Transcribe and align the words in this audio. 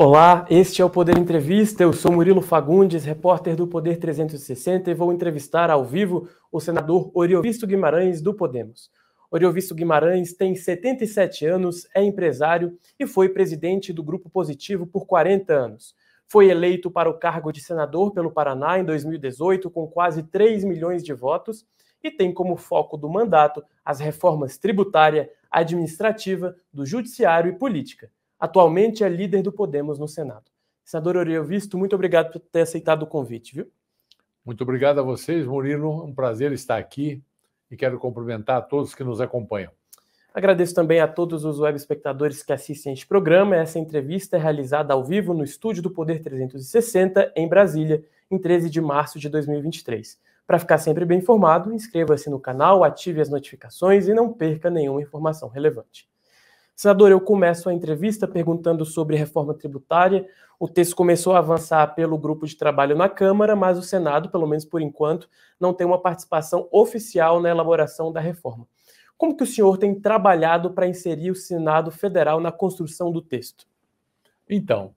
Olá, 0.00 0.46
este 0.48 0.80
é 0.80 0.84
o 0.84 0.88
Poder 0.88 1.18
Entrevista. 1.18 1.82
Eu 1.82 1.92
sou 1.92 2.12
Murilo 2.12 2.40
Fagundes, 2.40 3.04
repórter 3.04 3.56
do 3.56 3.66
Poder 3.66 3.98
360 3.98 4.88
e 4.88 4.94
vou 4.94 5.12
entrevistar 5.12 5.70
ao 5.70 5.84
vivo 5.84 6.28
o 6.52 6.60
senador 6.60 7.10
Oriovisto 7.12 7.66
Guimarães 7.66 8.22
do 8.22 8.32
Podemos. 8.32 8.92
Oriovisto 9.28 9.74
Guimarães 9.74 10.32
tem 10.34 10.54
77 10.54 11.46
anos, 11.46 11.88
é 11.92 12.00
empresário 12.00 12.78
e 12.96 13.08
foi 13.08 13.28
presidente 13.28 13.92
do 13.92 14.04
Grupo 14.04 14.30
Positivo 14.30 14.86
por 14.86 15.04
40 15.04 15.52
anos. 15.52 15.96
Foi 16.28 16.48
eleito 16.48 16.92
para 16.92 17.10
o 17.10 17.18
cargo 17.18 17.50
de 17.50 17.60
senador 17.60 18.12
pelo 18.12 18.30
Paraná 18.30 18.78
em 18.78 18.84
2018 18.84 19.68
com 19.68 19.88
quase 19.88 20.22
3 20.22 20.62
milhões 20.62 21.02
de 21.02 21.12
votos 21.12 21.66
e 22.04 22.08
tem 22.08 22.32
como 22.32 22.56
foco 22.56 22.96
do 22.96 23.08
mandato 23.08 23.64
as 23.84 23.98
reformas 23.98 24.58
tributária, 24.58 25.28
administrativa, 25.50 26.54
do 26.72 26.86
judiciário 26.86 27.50
e 27.50 27.58
política. 27.58 28.08
Atualmente 28.38 29.02
é 29.02 29.08
líder 29.08 29.42
do 29.42 29.52
Podemos 29.52 29.98
no 29.98 30.06
Senado. 30.06 30.44
Senador 30.84 31.16
Oriovisto, 31.16 31.76
muito 31.76 31.94
obrigado 31.94 32.32
por 32.32 32.40
ter 32.40 32.60
aceitado 32.60 33.02
o 33.02 33.06
convite, 33.06 33.54
viu? 33.54 33.70
Muito 34.44 34.62
obrigado 34.62 35.00
a 35.00 35.02
vocês, 35.02 35.46
Murilo. 35.46 36.04
Um 36.04 36.14
prazer 36.14 36.52
estar 36.52 36.78
aqui 36.78 37.22
e 37.70 37.76
quero 37.76 37.98
cumprimentar 37.98 38.56
a 38.56 38.62
todos 38.62 38.94
que 38.94 39.04
nos 39.04 39.20
acompanham. 39.20 39.70
Agradeço 40.32 40.74
também 40.74 41.00
a 41.00 41.08
todos 41.08 41.44
os 41.44 41.58
web 41.58 41.76
espectadores 41.76 42.42
que 42.42 42.52
assistem 42.52 42.92
este 42.92 43.06
programa. 43.06 43.56
Essa 43.56 43.78
entrevista 43.78 44.36
é 44.36 44.40
realizada 44.40 44.94
ao 44.94 45.04
vivo 45.04 45.34
no 45.34 45.42
estúdio 45.42 45.82
do 45.82 45.90
Poder 45.90 46.22
360, 46.22 47.32
em 47.34 47.48
Brasília, 47.48 48.04
em 48.30 48.38
13 48.38 48.70
de 48.70 48.80
março 48.80 49.18
de 49.18 49.28
2023. 49.28 50.18
Para 50.46 50.58
ficar 50.58 50.78
sempre 50.78 51.04
bem 51.04 51.18
informado, 51.18 51.72
inscreva-se 51.74 52.30
no 52.30 52.38
canal, 52.38 52.84
ative 52.84 53.20
as 53.20 53.28
notificações 53.28 54.06
e 54.06 54.14
não 54.14 54.32
perca 54.32 54.70
nenhuma 54.70 55.02
informação 55.02 55.48
relevante. 55.48 56.08
Senador, 56.78 57.10
eu 57.10 57.20
começo 57.20 57.68
a 57.68 57.74
entrevista 57.74 58.28
perguntando 58.28 58.84
sobre 58.84 59.16
reforma 59.16 59.52
tributária. 59.52 60.28
O 60.60 60.68
texto 60.68 60.94
começou 60.94 61.34
a 61.34 61.38
avançar 61.38 61.84
pelo 61.96 62.16
grupo 62.16 62.46
de 62.46 62.56
trabalho 62.56 62.96
na 62.96 63.08
Câmara, 63.08 63.56
mas 63.56 63.76
o 63.76 63.82
Senado, 63.82 64.30
pelo 64.30 64.46
menos 64.46 64.64
por 64.64 64.80
enquanto, 64.80 65.28
não 65.58 65.74
tem 65.74 65.84
uma 65.84 66.00
participação 66.00 66.68
oficial 66.70 67.40
na 67.40 67.50
elaboração 67.50 68.12
da 68.12 68.20
reforma. 68.20 68.64
Como 69.16 69.36
que 69.36 69.42
o 69.42 69.46
senhor 69.46 69.76
tem 69.76 69.92
trabalhado 69.92 70.70
para 70.70 70.86
inserir 70.86 71.32
o 71.32 71.34
Senado 71.34 71.90
Federal 71.90 72.38
na 72.38 72.52
construção 72.52 73.10
do 73.10 73.20
texto? 73.20 73.66
Então, 74.48 74.94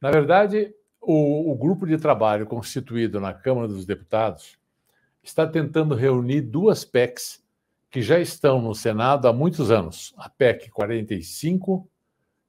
na 0.00 0.12
verdade, 0.12 0.72
o, 1.00 1.50
o 1.50 1.56
grupo 1.56 1.84
de 1.84 1.98
trabalho 1.98 2.46
constituído 2.46 3.18
na 3.18 3.34
Câmara 3.34 3.66
dos 3.66 3.84
Deputados 3.84 4.56
está 5.20 5.44
tentando 5.44 5.96
reunir 5.96 6.42
duas 6.42 6.84
PECs 6.84 7.43
que 7.94 8.02
já 8.02 8.18
estão 8.18 8.60
no 8.60 8.74
Senado 8.74 9.28
há 9.28 9.32
muitos 9.32 9.70
anos, 9.70 10.12
a 10.16 10.28
PEC 10.28 10.68
45 10.68 11.88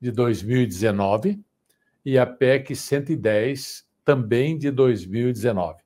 de 0.02 0.12
2019 0.12 1.40
e 2.04 2.18
a 2.18 2.26
PEC 2.26 2.76
110 2.76 3.86
também 4.04 4.58
de 4.58 4.72
2019. 4.72 5.84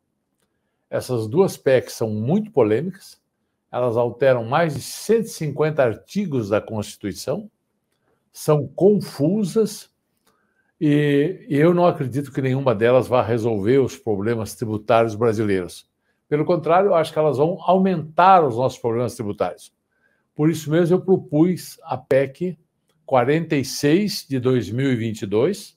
Essas 0.90 1.28
duas 1.28 1.58
PECs 1.58 1.92
são 1.92 2.10
muito 2.10 2.54
polêmicas, 2.54 3.22
elas 3.70 3.98
alteram 3.98 4.46
mais 4.46 4.76
de 4.76 4.82
150 4.82 5.84
artigos 5.84 6.48
da 6.48 6.62
Constituição, 6.62 7.52
são 8.32 8.66
confusas 8.66 9.90
e 10.80 11.48
eu 11.50 11.74
não 11.74 11.86
acredito 11.86 12.32
que 12.32 12.42
nenhuma 12.42 12.74
delas 12.74 13.10
vá 13.10 13.22
resolver 13.22 13.80
os 13.80 13.98
problemas 13.98 14.56
tributários 14.56 15.16
brasileiros. 15.16 15.89
Pelo 16.30 16.46
contrário, 16.46 16.90
eu 16.90 16.96
acho 16.96 17.12
que 17.12 17.18
elas 17.18 17.38
vão 17.38 17.58
aumentar 17.62 18.46
os 18.46 18.56
nossos 18.56 18.78
problemas 18.78 19.16
tributários. 19.16 19.74
Por 20.36 20.50
isso 20.50 20.70
mesmo, 20.70 20.96
eu 20.96 21.02
propus 21.02 21.80
a 21.84 21.98
PEC 21.98 22.58
46 23.06 24.28
de 24.30 24.40
2022, 24.40 25.76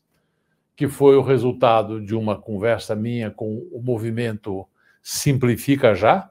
que 0.76 0.86
foi 0.86 1.16
o 1.16 1.22
resultado 1.22 2.04
de 2.04 2.14
uma 2.14 2.38
conversa 2.38 2.94
minha 2.94 3.30
com 3.30 3.66
o 3.72 3.80
movimento 3.82 4.66
Simplifica 5.02 5.94
Já, 5.94 6.30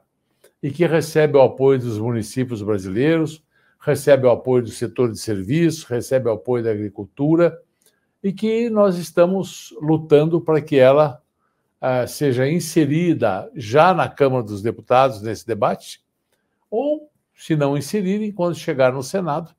e 0.62 0.70
que 0.70 0.86
recebe 0.86 1.36
o 1.36 1.42
apoio 1.42 1.80
dos 1.80 1.98
municípios 1.98 2.62
brasileiros, 2.62 3.42
recebe 3.80 4.26
o 4.26 4.30
apoio 4.30 4.62
do 4.62 4.70
setor 4.70 5.10
de 5.10 5.18
serviços, 5.18 5.82
recebe 5.84 6.28
o 6.28 6.32
apoio 6.32 6.62
da 6.62 6.70
agricultura, 6.70 7.58
e 8.22 8.32
que 8.32 8.70
nós 8.70 8.96
estamos 8.96 9.74
lutando 9.80 10.40
para 10.40 10.60
que 10.60 10.76
ela 10.76 11.21
uh, 11.82 12.06
seja 12.06 12.48
inserida 12.48 13.50
já 13.54 13.92
na 13.92 14.08
Câmara 14.08 14.44
dos 14.44 14.62
Deputados 14.62 15.20
nesse 15.20 15.46
debate, 15.46 16.00
ou, 16.70 17.10
se 17.34 17.56
não 17.56 17.76
inserirem, 17.76 18.30
quando 18.30 18.54
chegar 18.54 18.92
no 18.92 19.02
Senado, 19.02 19.54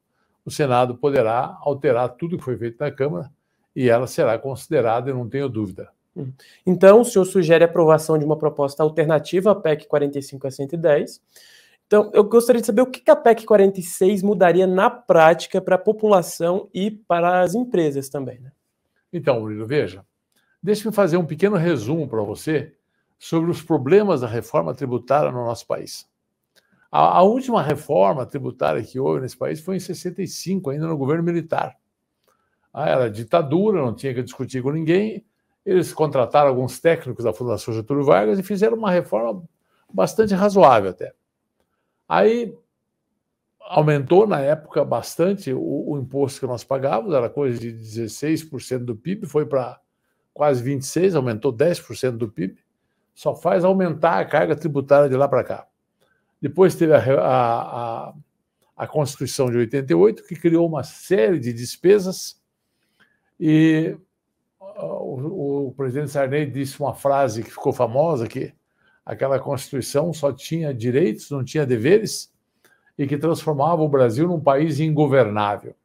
o 0.45 0.49
Senado 0.49 0.95
poderá 0.95 1.57
alterar 1.61 2.09
tudo 2.09 2.37
que 2.37 2.43
foi 2.43 2.57
feito 2.57 2.77
na 2.79 2.91
Câmara 2.91 3.29
e 3.75 3.89
ela 3.89 4.07
será 4.07 4.37
considerada, 4.39 5.09
eu 5.09 5.15
não 5.15 5.29
tenho 5.29 5.49
dúvida. 5.49 5.89
Hum. 6.15 6.31
Então, 6.65 7.01
o 7.01 7.05
senhor 7.05 7.25
sugere 7.25 7.63
a 7.63 7.67
aprovação 7.67 8.17
de 8.17 8.25
uma 8.25 8.37
proposta 8.37 8.83
alternativa 8.83 9.51
à 9.51 9.55
PEC 9.55 9.87
45 9.87 10.47
a 10.47 10.51
110. 10.51 11.21
Então, 11.87 12.11
eu 12.13 12.23
gostaria 12.23 12.61
de 12.61 12.67
saber 12.67 12.81
o 12.81 12.87
que 12.87 13.09
a 13.09 13.15
PEC 13.15 13.45
46 13.45 14.21
mudaria 14.21 14.67
na 14.67 14.89
prática 14.89 15.59
para 15.59 15.75
a 15.75 15.79
população 15.79 16.69
e 16.73 16.91
para 16.91 17.41
as 17.41 17.55
empresas 17.55 18.09
também. 18.09 18.39
Né? 18.39 18.51
Então, 19.11 19.39
Murilo, 19.39 19.65
veja, 19.65 20.05
Deixe-me 20.63 20.93
fazer 20.93 21.17
um 21.17 21.25
pequeno 21.25 21.57
resumo 21.57 22.07
para 22.07 22.23
você 22.23 22.73
sobre 23.19 23.51
os 23.51 23.61
problemas 23.61 24.21
da 24.21 24.27
reforma 24.27 24.73
tributária 24.73 25.29
no 25.29 25.43
nosso 25.43 25.67
país. 25.67 26.09
A, 26.89 27.17
a, 27.17 27.21
última 27.21 27.61
reforma 27.61 28.25
tributária 28.25 28.81
que 28.81 28.97
houve 28.97 29.19
nesse 29.19 29.35
país 29.35 29.59
foi 29.59 29.75
em 29.75 29.79
65, 29.79 30.69
ainda 30.69 30.87
no 30.87 30.97
governo 30.97 31.23
militar. 31.23 31.75
Ah, 32.73 32.87
era 32.87 33.11
ditadura, 33.11 33.81
não 33.81 33.93
tinha 33.93 34.13
que 34.13 34.23
discutir 34.23 34.63
com 34.63 34.71
ninguém. 34.71 35.25
Eles 35.65 35.93
contrataram 35.93 36.49
alguns 36.49 36.79
técnicos 36.79 37.25
da 37.25 37.33
Fundação 37.33 37.73
Getúlio 37.73 38.05
Vargas 38.05 38.39
e 38.39 38.43
fizeram 38.43 38.77
uma 38.77 38.91
reforma 38.91 39.43
bastante 39.91 40.33
razoável 40.33 40.91
até. 40.91 41.13
Aí 42.07 42.55
aumentou 43.59 44.25
na 44.25 44.39
época 44.39 44.85
bastante 44.85 45.51
o, 45.51 45.91
o 45.91 45.97
imposto 45.97 46.39
que 46.39 46.47
nós 46.47 46.63
pagávamos, 46.63 47.13
era 47.13 47.29
coisa 47.29 47.59
de 47.59 47.73
16% 47.73 48.79
do 48.79 48.95
PIB, 48.95 49.25
foi 49.25 49.45
para 49.45 49.79
quase 50.33 50.63
26, 50.63 51.15
aumentou 51.15 51.53
10% 51.53 52.17
do 52.17 52.27
PIB, 52.27 52.57
só 53.13 53.35
faz 53.35 53.63
aumentar 53.63 54.19
a 54.19 54.25
carga 54.25 54.55
tributária 54.55 55.07
de 55.07 55.15
lá 55.15 55.27
para 55.27 55.43
cá. 55.43 55.67
Depois 56.41 56.75
teve 56.75 56.93
a, 56.93 56.97
a, 56.97 58.09
a, 58.09 58.13
a, 58.75 58.87
Constituição 58.87 59.49
de 59.49 59.57
88, 59.57 60.23
que 60.23 60.35
criou 60.35 60.67
uma 60.67 60.83
série 60.83 61.39
de 61.39 61.53
despesas, 61.53 62.41
e 63.39 63.95
o, 64.59 65.67
o 65.67 65.73
presidente 65.73 66.11
Sarney 66.11 66.45
disse 66.49 66.79
uma 66.79 66.93
frase 66.93 67.43
que 67.43 67.51
ficou 67.51 67.71
famosa, 67.71 68.27
que 68.27 68.53
aquela 69.05 69.39
Constituição 69.39 70.11
só 70.11 70.31
tinha 70.33 70.73
direitos, 70.73 71.29
não 71.29 71.43
tinha 71.43 71.65
deveres, 71.65 72.33
e 72.97 73.07
que 73.07 73.17
transformava 73.17 73.81
o 73.81 73.89
Brasil 73.89 74.27
num 74.27 74.39
país 74.39 74.79
ingovernável. 74.79 75.75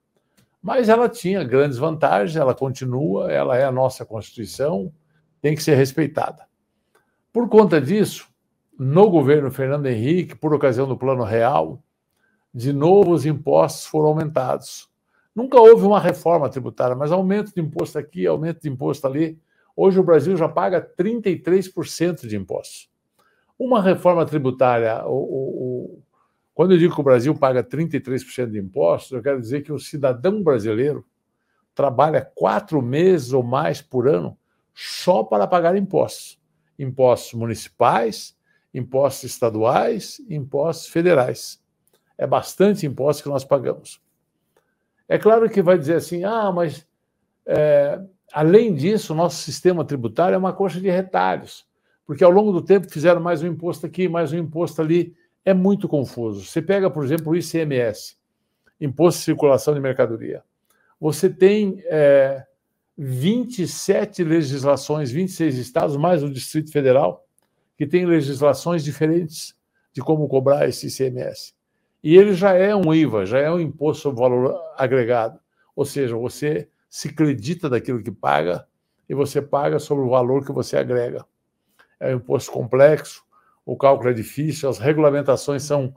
Mas 0.63 0.89
ela 0.89 1.09
tinha 1.09 1.45
grandes 1.45 1.79
vantagens, 1.79 2.37
ela 2.37 2.55
continua, 2.55 3.31
ela 3.31 3.57
é 3.57 3.65
a 3.65 3.73
nossa 3.73 4.05
Constituição, 4.05 4.93
tem 5.41 5.55
que 5.55 5.63
ser 5.63 5.75
respeitada. 5.75 6.47
Por 7.33 7.49
conta 7.49 7.81
disso, 7.81 8.29
no 8.79 9.09
governo 9.09 9.51
Fernando 9.51 9.87
Henrique, 9.87 10.35
por 10.35 10.53
ocasião 10.53 10.87
do 10.87 10.97
Plano 10.97 11.25
Real, 11.25 11.83
de 12.53 12.73
novo 12.73 13.13
os 13.13 13.27
impostos 13.27 13.87
foram 13.87 14.09
aumentados. 14.09 14.89
Nunca 15.35 15.61
houve 15.61 15.85
uma 15.85 16.01
reforma 16.01 16.49
tributária, 16.49 16.97
mas 16.97 17.13
aumento 17.13 17.55
de 17.55 17.61
imposto 17.61 17.99
aqui, 17.99 18.27
aumento 18.27 18.63
de 18.63 18.69
imposto 18.69 19.07
ali. 19.07 19.39
Hoje 19.77 20.01
o 20.01 20.03
Brasil 20.03 20.37
já 20.37 20.49
paga 20.49 20.81
33% 20.81 22.27
de 22.27 22.37
impostos. 22.37 22.91
Uma 23.57 23.81
reforma 23.81 24.27
tributária, 24.27 25.05
o, 25.07 25.15
o, 25.15 26.03
quando 26.59 26.73
eu 26.73 26.79
digo 26.79 26.93
que 26.93 27.01
o 27.01 27.05
Brasil 27.05 27.33
paga 27.37 27.63
33% 27.63 28.51
de 28.51 28.59
impostos, 28.59 29.13
eu 29.13 29.23
quero 29.23 29.41
dizer 29.41 29.63
que 29.63 29.73
o 29.73 29.79
cidadão 29.79 30.43
brasileiro 30.43 31.07
trabalha 31.73 32.21
quatro 32.35 32.83
meses 32.83 33.33
ou 33.33 33.45
mais 33.45 33.81
por 33.81 34.09
ano 34.09 34.37
só 34.75 35.23
para 35.23 35.47
pagar 35.47 35.77
impostos. 35.77 36.37
Impostos 36.77 37.35
municipais, 37.35 38.37
impostos 38.75 39.31
estaduais, 39.31 40.21
impostos 40.29 40.89
federais. 40.89 41.63
É 42.19 42.27
bastante 42.27 42.85
imposto 42.85 43.23
que 43.23 43.29
nós 43.29 43.45
pagamos. 43.45 44.03
É 45.09 45.17
claro 45.17 45.49
que 45.49 45.63
vai 45.63 45.79
dizer 45.79 45.95
assim, 45.95 46.25
ah, 46.25 46.51
mas 46.51 46.85
é, 47.47 48.01
além 48.33 48.75
disso, 48.75 49.13
o 49.13 49.17
nosso 49.17 49.37
sistema 49.45 49.85
tributário 49.85 50.35
é 50.35 50.39
uma 50.39 50.53
coxa 50.53 50.81
de 50.81 50.91
retalhos, 50.91 51.65
porque 52.05 52.25
ao 52.25 52.33
longo 52.33 52.51
do 52.51 52.63
tempo 52.63 52.91
fizeram 52.91 53.21
mais 53.21 53.45
um 53.45 53.47
imposto 53.47 53.87
aqui, 53.87 54.09
mais 54.09 54.33
um 54.33 54.39
imposto 54.39 54.83
ali 54.83 55.15
é 55.49 55.55
muito 55.55 55.89
confuso. 55.89 56.45
Você 56.45 56.61
pega, 56.61 56.91
por 56.91 57.03
exemplo, 57.03 57.33
o 57.33 57.37
ICMS, 57.37 58.19
Imposto 58.79 59.21
de 59.21 59.25
Circulação 59.25 59.73
de 59.73 59.81
Mercadoria. 59.81 60.43
Você 61.01 61.31
tem 61.31 61.83
é, 61.87 62.45
27 62.99 64.25
legislações, 64.25 65.11
26 65.11 65.57
estados, 65.57 65.97
mais 65.97 66.23
o 66.23 66.29
Distrito 66.29 66.71
Federal, 66.71 67.27
que 67.79 67.87
tem 67.87 68.05
legislações 68.05 68.85
diferentes 68.85 69.55
de 69.91 70.03
como 70.03 70.29
cobrar 70.29 70.69
esse 70.69 70.89
ICMS. 70.89 71.55
E 72.05 72.15
ele 72.15 72.35
já 72.35 72.53
é 72.53 72.77
um 72.77 72.93
IVA, 72.93 73.25
já 73.25 73.39
é 73.39 73.51
um 73.51 73.59
imposto 73.59 74.03
sobre 74.03 74.21
valor 74.21 74.55
agregado. 74.77 75.41
Ou 75.75 75.87
seja, 75.87 76.15
você 76.15 76.69
se 76.91 77.09
acredita 77.09 77.71
daquilo 77.71 78.03
que 78.03 78.11
paga 78.11 78.67
e 79.09 79.15
você 79.15 79.41
paga 79.41 79.79
sobre 79.79 80.05
o 80.05 80.11
valor 80.11 80.45
que 80.45 80.53
você 80.53 80.77
agrega. 80.77 81.25
É 81.99 82.15
um 82.15 82.19
imposto 82.19 82.53
complexo, 82.53 83.25
o 83.69 83.77
cálculo 83.77 84.09
é 84.09 84.15
difícil, 84.15 84.67
as 84.67 84.79
regulamentações 84.79 85.63
são 85.63 85.95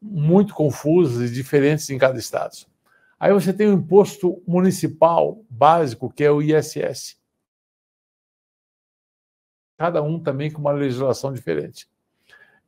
muito 0.00 0.54
confusas 0.54 1.28
e 1.28 1.30
diferentes 1.30 1.90
em 1.90 1.98
cada 1.98 2.18
estado. 2.18 2.66
Aí 3.18 3.30
você 3.30 3.52
tem 3.52 3.68
o 3.68 3.74
imposto 3.74 4.42
municipal 4.48 5.44
básico, 5.50 6.10
que 6.10 6.24
é 6.24 6.30
o 6.30 6.40
ISS. 6.40 7.20
Cada 9.76 10.02
um 10.02 10.18
também 10.18 10.50
com 10.50 10.62
uma 10.62 10.72
legislação 10.72 11.30
diferente. 11.30 11.86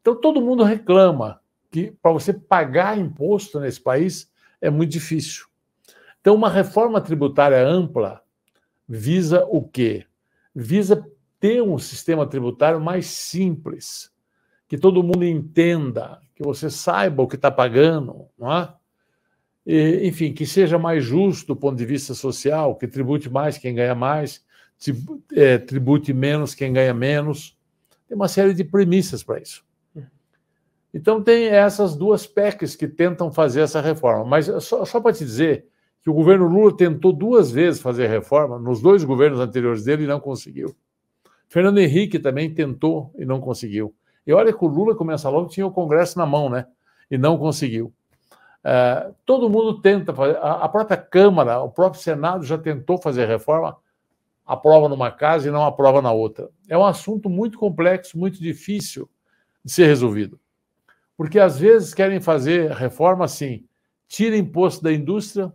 Então 0.03 0.21
todo 0.21 0.43
mundo 0.43 0.65
reclama 0.65 1.41
que 1.71 1.91
para 2.03 2.13
você 2.13 2.35
pagar 2.35 2.99
imposto 2.99 3.59
nesse 3.59 3.81
país 3.81 4.31
é 4.61 4.69
muito 4.69 4.91
difícil. 4.91 5.47
Então 6.21 6.35
uma 6.35 6.51
reforma 6.51 7.01
tributária 7.01 7.67
ampla 7.67 8.23
visa 8.87 9.47
o 9.47 9.67
quê? 9.67 10.05
Visa 10.55 11.03
ter 11.41 11.63
um 11.63 11.79
sistema 11.79 12.29
tributário 12.29 12.79
mais 12.79 13.07
simples, 13.07 14.12
que 14.73 14.79
todo 14.79 15.03
mundo 15.03 15.23
entenda, 15.23 16.19
que 16.35 16.43
você 16.43 16.71
saiba 16.71 17.23
o 17.23 17.29
que 17.29 17.37
está 17.37 17.51
pagando, 17.51 18.25
não 18.39 18.51
é? 18.51 18.75
E, 19.67 20.09
enfim, 20.09 20.33
que 20.33 20.47
seja 20.47 20.79
mais 20.79 21.05
justo 21.05 21.49
do 21.49 21.57
ponto 21.57 21.77
de 21.77 21.85
vista 21.85 22.15
social, 22.15 22.75
que 22.77 22.89
tribute 22.89 23.29
mais 23.29 23.59
quem 23.59 23.75
ganha 23.75 23.95
mais, 23.95 24.43
é, 25.35 25.59
tribute 25.59 26.15
menos 26.15 26.55
quem 26.55 26.73
ganha 26.73 26.95
menos. 26.95 27.55
Tem 28.09 28.17
uma 28.17 28.29
série 28.29 28.55
de 28.55 28.65
premissas 28.65 29.23
para 29.23 29.41
isso. 29.41 29.63
Então, 30.95 31.23
tem 31.23 31.49
essas 31.49 31.95
duas 31.95 32.27
PECs 32.27 32.75
que 32.75 32.89
tentam 32.89 33.31
fazer 33.31 33.61
essa 33.61 33.83
reforma. 33.83 34.25
Mas 34.25 34.47
só, 34.65 34.87
só 34.87 35.03
para 35.03 35.13
te 35.13 35.23
dizer 35.23 35.67
que 36.03 36.09
o 36.09 36.15
governo 36.15 36.49
Lula 36.49 36.75
tentou 36.75 37.13
duas 37.13 37.51
vezes 37.51 37.83
fazer 37.83 38.07
reforma, 38.07 38.59
nos 38.59 38.81
dois 38.81 39.05
governos 39.05 39.39
anteriores 39.39 39.85
dele, 39.85 40.05
e 40.05 40.07
não 40.07 40.19
conseguiu. 40.19 40.75
Fernando 41.47 41.77
Henrique 41.77 42.19
também 42.19 42.55
tentou 42.55 43.15
e 43.19 43.27
não 43.27 43.39
conseguiu. 43.39 43.95
E 44.27 44.33
olha 44.33 44.53
que 44.53 44.65
o 44.65 44.69
Lula 44.69 44.95
começa 44.95 45.29
logo, 45.29 45.49
tinha 45.49 45.67
o 45.67 45.71
Congresso 45.71 46.19
na 46.19 46.27
mão, 46.27 46.49
né? 46.49 46.67
E 47.11 47.19
não 47.19 47.37
conseguiu. 47.37 47.93
Uh, 48.63 49.13
todo 49.27 49.51
mundo 49.51 49.81
tenta 49.81 50.15
fazer. 50.15 50.37
A, 50.37 50.65
a, 50.65 50.69
própria 50.69 50.97
Câmara, 50.97 51.61
o 51.61 51.69
próprio 51.69 52.01
Senado 52.01 52.45
já 52.45 52.57
tentou 52.57 52.97
fazer 52.97 53.27
reforma, 53.27 53.77
aprova 54.47 54.89
numa 54.89 55.11
casa 55.11 55.49
e 55.49 55.51
não 55.51 55.65
aprova 55.65 56.01
na 56.01 56.13
outra. 56.13 56.49
É 56.69 56.79
um 56.79 56.85
assunto 56.85 57.29
muito 57.29 57.59
complexo, 57.59 58.17
muito 58.17 58.41
difícil 58.41 59.11
de 59.65 59.73
ser 59.73 59.87
resolvido. 59.87 60.39
Porque 61.17 61.41
às 61.41 61.59
vezes 61.59 61.93
querem 61.93 62.21
fazer 62.21 62.71
reforma 62.71 63.25
assim: 63.25 63.65
tira 64.07 64.37
imposto 64.37 64.83
da 64.83 64.93
indústria, 64.93 65.53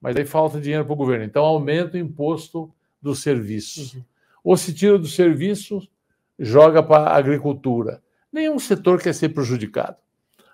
mas 0.00 0.16
aí 0.16 0.24
falta 0.24 0.60
dinheiro 0.60 0.84
para 0.84 0.94
o 0.94 0.96
governo. 0.96 1.24
Então 1.24 1.44
aumenta 1.44 1.96
o 1.96 2.00
imposto 2.00 2.72
dos 3.00 3.20
serviços. 3.22 3.94
Uhum. 3.94 4.04
Ou 4.42 4.56
se 4.56 4.72
tira 4.72 4.98
dos 4.98 5.14
serviços, 5.14 5.90
joga 6.38 6.82
para 6.82 7.10
a 7.10 7.16
agricultura. 7.16 8.02
Nenhum 8.32 8.58
setor 8.58 9.00
quer 9.00 9.14
ser 9.14 9.30
prejudicado. 9.30 9.96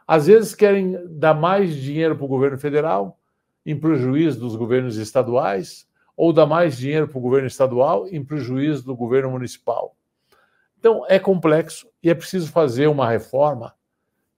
Às 0.07 0.27
vezes 0.27 0.55
querem 0.55 0.99
dar 1.09 1.35
mais 1.35 1.75
dinheiro 1.75 2.17
para 2.17 2.25
o 2.25 2.29
governo 2.29 2.59
federal, 2.59 3.19
em 3.65 3.79
prejuízo 3.79 4.39
dos 4.39 4.57
governos 4.57 4.97
estaduais, 4.97 5.89
ou 6.17 6.33
dar 6.33 6.47
mais 6.47 6.77
dinheiro 6.77 7.09
para 7.09 7.19
o 7.19 7.21
governo 7.21 7.47
estadual, 7.47 8.07
em 8.09 8.25
prejuízo 8.25 8.85
do 8.85 8.95
governo 8.95 9.31
municipal. 9.31 9.97
Então, 10.79 11.05
é 11.09 11.19
complexo 11.19 11.89
e 12.03 12.11
é 12.11 12.15
preciso 12.15 12.53
fazer 12.53 12.87
uma 12.89 13.09
reforma 13.09 13.75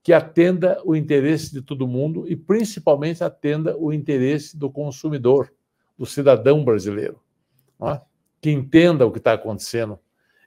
que 0.02 0.12
atenda 0.12 0.80
o 0.84 0.94
interesse 0.94 1.52
de 1.52 1.60
todo 1.60 1.88
mundo 1.88 2.28
e, 2.28 2.36
principalmente, 2.36 3.24
atenda 3.24 3.76
o 3.76 3.92
interesse 3.92 4.56
do 4.56 4.70
consumidor, 4.70 5.52
do 5.98 6.06
cidadão 6.06 6.64
brasileiro, 6.64 7.20
é? 7.82 8.00
que 8.40 8.50
entenda 8.52 9.04
o 9.04 9.10
que 9.10 9.18
está 9.18 9.32
acontecendo 9.32 9.98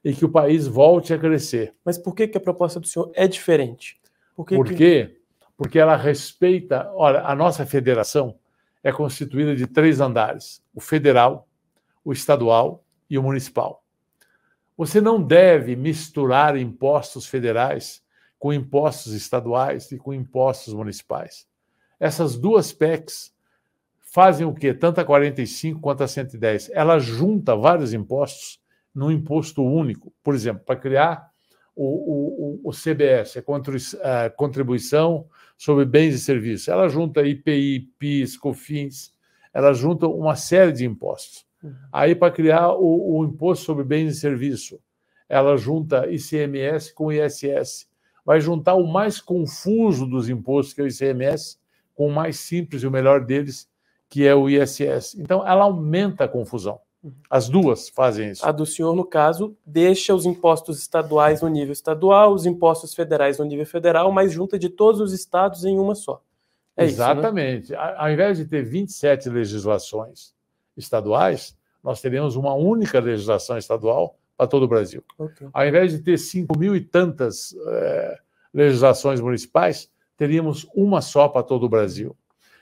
e 0.03 0.13
que 0.13 0.25
o 0.25 0.29
país 0.29 0.67
volte 0.67 1.13
a 1.13 1.17
crescer. 1.17 1.73
Mas 1.83 1.97
por 1.97 2.15
que, 2.15 2.27
que 2.27 2.37
a 2.37 2.41
proposta 2.41 2.79
do 2.79 2.87
senhor 2.87 3.11
é 3.13 3.27
diferente? 3.27 3.99
Por, 4.35 4.45
que 4.45 4.55
por 4.55 4.73
quê? 4.73 5.21
Porque 5.57 5.79
ela 5.79 5.95
respeita. 5.95 6.89
Olha, 6.93 7.21
a 7.21 7.35
nossa 7.35 7.65
federação 7.65 8.37
é 8.83 8.91
constituída 8.91 9.55
de 9.55 9.67
três 9.67 9.99
andares: 9.99 10.63
o 10.73 10.79
federal, 10.79 11.47
o 12.03 12.13
estadual 12.13 12.83
e 13.09 13.17
o 13.17 13.23
municipal. 13.23 13.83
Você 14.77 15.01
não 15.01 15.21
deve 15.21 15.75
misturar 15.75 16.55
impostos 16.55 17.25
federais 17.25 18.01
com 18.37 18.53
impostos 18.53 19.11
estaduais 19.11 19.91
e 19.91 19.97
com 19.97 20.13
impostos 20.13 20.73
municipais. 20.73 21.45
Essas 21.99 22.37
duas 22.37 22.71
PECs 22.71 23.33
fazem 23.99 24.47
o 24.47 24.53
quê? 24.53 24.73
Tanto 24.73 25.01
a 25.01 25.05
45 25.05 25.81
quanto 25.81 26.03
a 26.03 26.07
110. 26.07 26.71
Ela 26.73 26.97
junta 26.97 27.57
vários 27.57 27.93
impostos 27.93 28.59
num 28.99 29.09
imposto 29.09 29.63
único. 29.63 30.13
Por 30.21 30.35
exemplo, 30.35 30.61
para 30.65 30.75
criar 30.75 31.29
o, 31.73 32.59
o, 32.65 32.69
o 32.69 32.71
CBS, 32.71 33.37
a 33.37 34.29
Contribuição 34.29 35.25
sobre 35.57 35.85
Bens 35.85 36.15
e 36.15 36.19
Serviços. 36.19 36.67
Ela 36.67 36.89
junta 36.89 37.25
IPI, 37.25 37.89
PIS, 37.97 38.35
COFINS, 38.35 39.13
ela 39.53 39.71
junta 39.71 40.05
uma 40.05 40.35
série 40.35 40.73
de 40.73 40.85
impostos. 40.85 41.45
Uhum. 41.63 41.73
Aí, 41.93 42.13
para 42.13 42.33
criar 42.33 42.73
o, 42.73 43.19
o 43.19 43.25
Imposto 43.25 43.63
sobre 43.63 43.85
Bens 43.85 44.17
e 44.17 44.19
Serviços, 44.19 44.77
ela 45.29 45.55
junta 45.55 46.05
ICMS 46.11 46.93
com 46.93 47.11
ISS. 47.11 47.87
Vai 48.25 48.41
juntar 48.41 48.73
o 48.73 48.85
mais 48.85 49.21
confuso 49.21 50.05
dos 50.05 50.27
impostos, 50.27 50.73
que 50.73 50.81
é 50.81 50.83
o 50.83 50.87
ICMS, 50.87 51.57
com 51.95 52.07
o 52.07 52.13
mais 52.13 52.37
simples 52.39 52.83
e 52.83 52.87
o 52.87 52.91
melhor 52.91 53.23
deles, 53.23 53.69
que 54.09 54.27
é 54.27 54.35
o 54.35 54.49
ISS. 54.49 55.15
Então, 55.17 55.47
ela 55.47 55.63
aumenta 55.63 56.25
a 56.25 56.27
confusão. 56.27 56.81
As 57.29 57.47
duas 57.47 57.87
fazem 57.87 58.31
isso. 58.31 58.45
A 58.45 58.51
do 58.51 58.65
senhor, 58.65 58.93
no 58.93 59.05
caso, 59.05 59.55
deixa 59.65 60.13
os 60.13 60.25
impostos 60.25 60.79
estaduais 60.79 61.41
no 61.41 61.47
nível 61.47 61.71
estadual, 61.71 62.33
os 62.33 62.45
impostos 62.45 62.93
federais 62.93 63.39
no 63.39 63.45
nível 63.45 63.65
federal, 63.65 64.11
mas 64.11 64.33
junta 64.33 64.59
de 64.59 64.69
todos 64.69 64.99
os 64.99 65.13
estados 65.13 65.63
em 65.63 65.79
uma 65.79 65.95
só. 65.95 66.21
É 66.75 66.83
Exatamente. 66.83 67.65
Isso, 67.65 67.73
né? 67.73 67.95
Ao 67.97 68.11
invés 68.11 68.37
de 68.37 68.45
ter 68.45 68.63
27 68.63 69.29
legislações 69.29 70.33
estaduais, 70.75 71.57
nós 71.83 72.01
teríamos 72.01 72.35
uma 72.35 72.53
única 72.53 72.99
legislação 72.99 73.57
estadual 73.57 74.17
para 74.35 74.47
todo 74.47 74.63
o 74.63 74.67
Brasil. 74.67 75.03
Okay. 75.17 75.47
Ao 75.53 75.67
invés 75.67 75.91
de 75.91 75.99
ter 75.99 76.17
5 76.17 76.57
mil 76.57 76.75
e 76.75 76.81
tantas 76.81 77.55
é, 77.67 78.19
legislações 78.53 79.21
municipais, 79.21 79.89
teríamos 80.17 80.67
uma 80.75 81.01
só 81.01 81.29
para 81.29 81.43
todo 81.43 81.65
o 81.65 81.69
Brasil. 81.69 82.15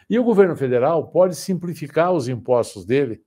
E 0.10 0.18
o 0.18 0.24
governo 0.24 0.56
federal 0.56 1.08
pode 1.08 1.36
simplificar 1.36 2.14
os 2.14 2.28
impostos 2.28 2.86
dele 2.86 3.22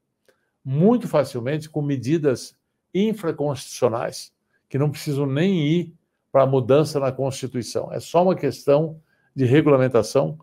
muito 0.65 1.09
facilmente 1.09 1.69
com 1.69 1.83
medidas 1.83 2.57
infraconstitucionais, 2.95 4.33
que 4.69 4.79
não 4.79 4.91
precisam 4.91 5.27
nem 5.27 5.67
ir 5.67 5.95
para 6.31 6.43
a 6.43 6.47
mudança 6.47 7.01
na 7.01 7.11
Constituição. 7.11 7.93
É 7.93 8.01
só 8.01 8.23
uma 8.23 8.35
questão 8.35 9.01
de 9.35 9.45
regulamentação. 9.45 10.39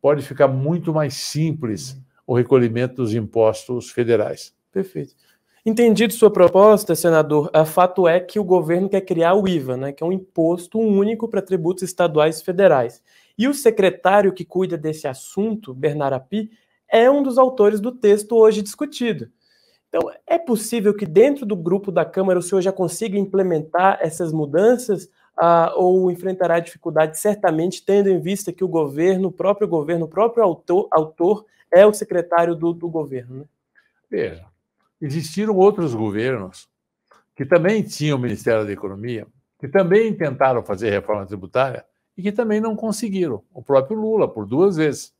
Pode 0.00 0.22
ficar 0.22 0.48
muito 0.48 0.92
mais 0.92 1.14
simples 1.14 2.00
o 2.26 2.34
recolhimento 2.34 2.96
dos 2.96 3.14
impostos 3.14 3.90
federais. 3.90 4.54
Perfeito. 4.72 5.14
Entendido 5.64 6.14
sua 6.14 6.30
proposta, 6.30 6.94
senador, 6.94 7.50
a 7.52 7.66
fato 7.66 8.08
é 8.08 8.18
que 8.18 8.38
o 8.38 8.44
governo 8.44 8.88
quer 8.88 9.02
criar 9.02 9.34
o 9.34 9.46
IVA, 9.46 9.76
né, 9.76 9.92
que 9.92 10.02
é 10.02 10.06
um 10.06 10.12
imposto 10.12 10.78
único 10.78 11.28
para 11.28 11.42
tributos 11.42 11.82
estaduais 11.82 12.40
e 12.40 12.44
federais. 12.44 13.02
E 13.36 13.46
o 13.46 13.52
secretário 13.52 14.32
que 14.32 14.44
cuida 14.44 14.78
desse 14.78 15.06
assunto, 15.06 15.74
Bernard 15.74 16.14
Api, 16.14 16.50
é 16.88 17.10
um 17.10 17.22
dos 17.22 17.36
autores 17.36 17.78
do 17.78 17.92
texto 17.92 18.36
hoje 18.36 18.62
discutido. 18.62 19.30
Então, 19.90 20.08
é 20.24 20.38
possível 20.38 20.94
que 20.94 21.04
dentro 21.04 21.44
do 21.44 21.56
grupo 21.56 21.90
da 21.90 22.04
Câmara 22.04 22.38
o 22.38 22.42
senhor 22.42 22.60
já 22.60 22.70
consiga 22.70 23.18
implementar 23.18 23.98
essas 24.00 24.32
mudanças 24.32 25.10
ah, 25.36 25.72
ou 25.74 26.12
enfrentará 26.12 26.60
dificuldade, 26.60 27.18
certamente, 27.18 27.84
tendo 27.84 28.08
em 28.08 28.20
vista 28.20 28.52
que 28.52 28.62
o 28.62 28.68
governo, 28.68 29.28
o 29.28 29.32
próprio 29.32 29.66
governo, 29.66 30.04
o 30.04 30.08
próprio 30.08 30.44
autor, 30.44 30.86
autor 30.92 31.44
é 31.72 31.84
o 31.84 31.92
secretário 31.92 32.54
do, 32.54 32.72
do 32.72 32.88
governo? 32.88 33.38
Né? 33.38 33.44
Veja, 34.08 34.44
existiram 35.00 35.56
outros 35.56 35.92
governos 35.92 36.68
que 37.34 37.44
também 37.44 37.82
tinham 37.82 38.16
o 38.16 38.20
Ministério 38.20 38.64
da 38.64 38.72
Economia, 38.72 39.26
que 39.58 39.66
também 39.66 40.14
tentaram 40.14 40.62
fazer 40.62 40.90
reforma 40.90 41.26
tributária 41.26 41.84
e 42.16 42.22
que 42.22 42.30
também 42.30 42.60
não 42.60 42.76
conseguiram. 42.76 43.42
O 43.52 43.60
próprio 43.62 43.98
Lula, 43.98 44.28
por 44.28 44.46
duas 44.46 44.76
vezes. 44.76 45.12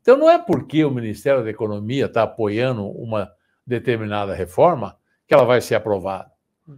Então, 0.00 0.16
não 0.16 0.30
é 0.30 0.38
porque 0.38 0.84
o 0.84 0.90
Ministério 0.90 1.42
da 1.42 1.50
Economia 1.50 2.06
está 2.06 2.22
apoiando 2.22 2.86
uma 2.86 3.32
determinada 3.68 4.34
reforma 4.34 4.96
que 5.26 5.34
ela 5.34 5.44
vai 5.44 5.60
ser 5.60 5.74
aprovada. 5.74 6.32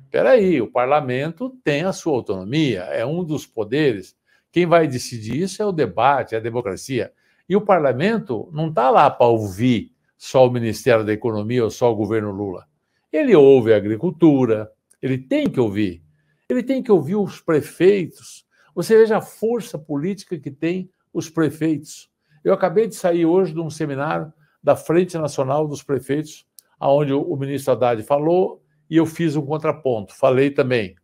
Espera 0.04 0.30
aí, 0.30 0.60
o 0.60 0.70
parlamento 0.70 1.56
tem 1.64 1.82
a 1.82 1.92
sua 1.92 2.14
autonomia, 2.14 2.80
é 2.82 3.06
um 3.06 3.24
dos 3.24 3.46
poderes. 3.46 4.16
Quem 4.52 4.66
vai 4.66 4.86
decidir 4.86 5.40
isso 5.40 5.62
é 5.62 5.66
o 5.66 5.72
debate, 5.72 6.34
é 6.34 6.38
a 6.38 6.40
democracia. 6.40 7.12
E 7.48 7.56
o 7.56 7.60
parlamento 7.60 8.48
não 8.52 8.68
está 8.68 8.90
lá 8.90 9.10
para 9.10 9.26
ouvir 9.26 9.92
só 10.16 10.46
o 10.46 10.50
Ministério 10.50 11.04
da 11.04 11.12
Economia 11.12 11.64
ou 11.64 11.70
só 11.70 11.90
o 11.90 11.96
governo 11.96 12.30
Lula. 12.30 12.66
Ele 13.12 13.34
ouve 13.34 13.72
a 13.72 13.76
agricultura, 13.76 14.70
ele 15.00 15.18
tem 15.18 15.48
que 15.48 15.58
ouvir. 15.58 16.02
Ele 16.48 16.62
tem 16.62 16.82
que 16.82 16.92
ouvir 16.92 17.16
os 17.16 17.40
prefeitos. 17.40 18.44
Você 18.74 18.96
veja 18.96 19.18
a 19.18 19.22
força 19.22 19.78
política 19.78 20.38
que 20.38 20.50
tem 20.50 20.90
os 21.12 21.28
prefeitos. 21.28 22.10
Eu 22.44 22.52
acabei 22.52 22.86
de 22.86 22.94
sair 22.94 23.26
hoje 23.26 23.52
de 23.52 23.60
um 23.60 23.70
seminário 23.70 24.32
da 24.62 24.76
Frente 24.76 25.16
Nacional 25.16 25.66
dos 25.66 25.82
Prefeitos 25.82 26.46
aonde 26.80 27.12
o 27.12 27.36
ministro 27.36 27.74
Haddad 27.74 28.02
falou 28.02 28.62
e 28.88 28.96
eu 28.96 29.04
fiz 29.04 29.36
um 29.36 29.44
contraponto, 29.44 30.16
falei 30.16 30.50
também. 30.50 30.96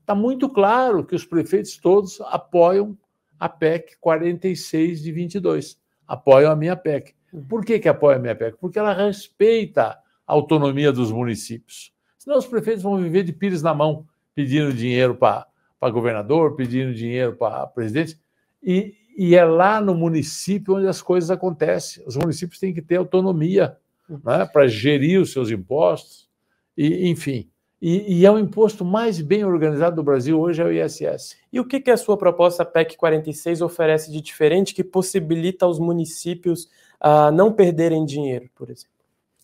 Está 0.00 0.14
muito 0.14 0.50
claro 0.50 1.02
que 1.02 1.16
os 1.16 1.24
prefeitos 1.24 1.78
todos 1.78 2.20
apoiam 2.26 2.96
a 3.40 3.48
PEC 3.48 3.96
46 3.98 5.02
de 5.02 5.10
22, 5.10 5.80
apoiam 6.06 6.52
a 6.52 6.56
minha 6.56 6.76
PEC. 6.76 7.14
Por 7.48 7.64
que, 7.64 7.78
que 7.80 7.88
apoia 7.88 8.18
a 8.18 8.20
minha 8.20 8.36
PEC? 8.36 8.58
Porque 8.60 8.78
ela 8.78 8.92
respeita 8.92 9.98
a 10.26 10.32
autonomia 10.32 10.92
dos 10.92 11.10
municípios. 11.10 11.92
Senão 12.18 12.38
os 12.38 12.46
prefeitos 12.46 12.82
vão 12.82 12.98
viver 12.98 13.24
de 13.24 13.32
pires 13.32 13.62
na 13.62 13.74
mão, 13.74 14.06
pedindo 14.34 14.72
dinheiro 14.72 15.14
para 15.14 15.46
governador, 15.90 16.54
pedindo 16.54 16.94
dinheiro 16.94 17.34
para 17.34 17.66
presidente. 17.66 18.18
E, 18.62 18.94
e 19.16 19.34
é 19.34 19.44
lá 19.44 19.80
no 19.80 19.94
município 19.94 20.76
onde 20.76 20.86
as 20.86 21.02
coisas 21.02 21.30
acontecem. 21.30 22.04
Os 22.06 22.16
municípios 22.16 22.60
têm 22.60 22.72
que 22.72 22.82
ter 22.82 22.96
autonomia 22.96 23.76
né, 24.08 24.46
para 24.46 24.66
gerir 24.66 25.20
os 25.20 25.32
seus 25.32 25.50
impostos, 25.50 26.28
e, 26.76 27.08
enfim. 27.08 27.48
E, 27.80 28.20
e, 28.20 28.26
é 28.26 28.30
o 28.30 28.38
imposto 28.38 28.84
mais 28.84 29.20
bem 29.20 29.44
organizado 29.44 29.96
do 29.96 30.02
Brasil 30.02 30.40
hoje 30.40 30.62
é 30.62 30.64
o 30.64 30.72
ISS. 30.72 31.36
E 31.52 31.60
o 31.60 31.66
que, 31.66 31.80
que 31.80 31.90
a 31.90 31.96
sua 31.96 32.16
proposta 32.16 32.64
PEC 32.64 32.96
46 32.96 33.60
oferece 33.60 34.10
de 34.10 34.22
diferente 34.22 34.74
que 34.74 34.82
possibilita 34.82 35.66
aos 35.66 35.78
municípios 35.78 36.64
uh, 37.02 37.30
não 37.30 37.52
perderem 37.52 38.06
dinheiro, 38.06 38.48
por 38.54 38.70
exemplo? 38.70 38.94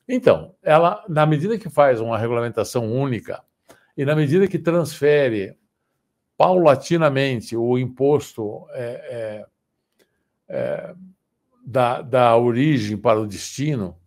Então, 0.09 0.55
ela, 0.63 1.05
na 1.09 1.27
medida 1.27 1.59
que 1.59 1.69
faz 1.69 2.01
uma 2.01 2.17
regulamentação 2.17 2.91
única 2.91 3.43
e 3.95 4.05
na 4.05 4.17
medida 4.17 4.49
que 4.49 4.59
transfere 4.59 5.55
paulatinamente 6.37 7.55
o 7.55 7.79
imposto 7.79 8.67
é, 8.71 8.83
é, 8.89 9.47
é, 10.49 10.95
da, 11.67 12.01
da 12.01 12.37
origem 12.39 12.97
para 12.97 13.21
o 13.21 13.27
destino, 13.27 14.00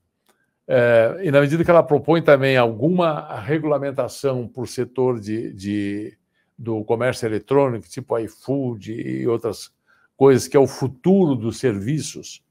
é, 0.68 1.20
e 1.24 1.32
na 1.32 1.42
medida 1.42 1.64
que 1.64 1.70
ela 1.70 1.84
propõe 1.84 2.22
também 2.22 2.56
alguma 2.56 3.40
regulamentação 3.42 4.48
por 4.48 4.68
setor 4.68 5.20
de, 5.20 5.52
de, 5.54 6.18
do 6.58 6.84
comércio 6.86 7.26
eletrônico, 7.26 7.88
tipo 7.88 8.18
iFood 8.18 8.94
e 8.94 9.28
outras 9.28 9.72
coisas, 10.16 10.48
que 10.48 10.56
é 10.56 10.60
o 10.60 10.68
futuro 10.68 11.36
dos 11.36 11.58
serviços, 11.58 12.42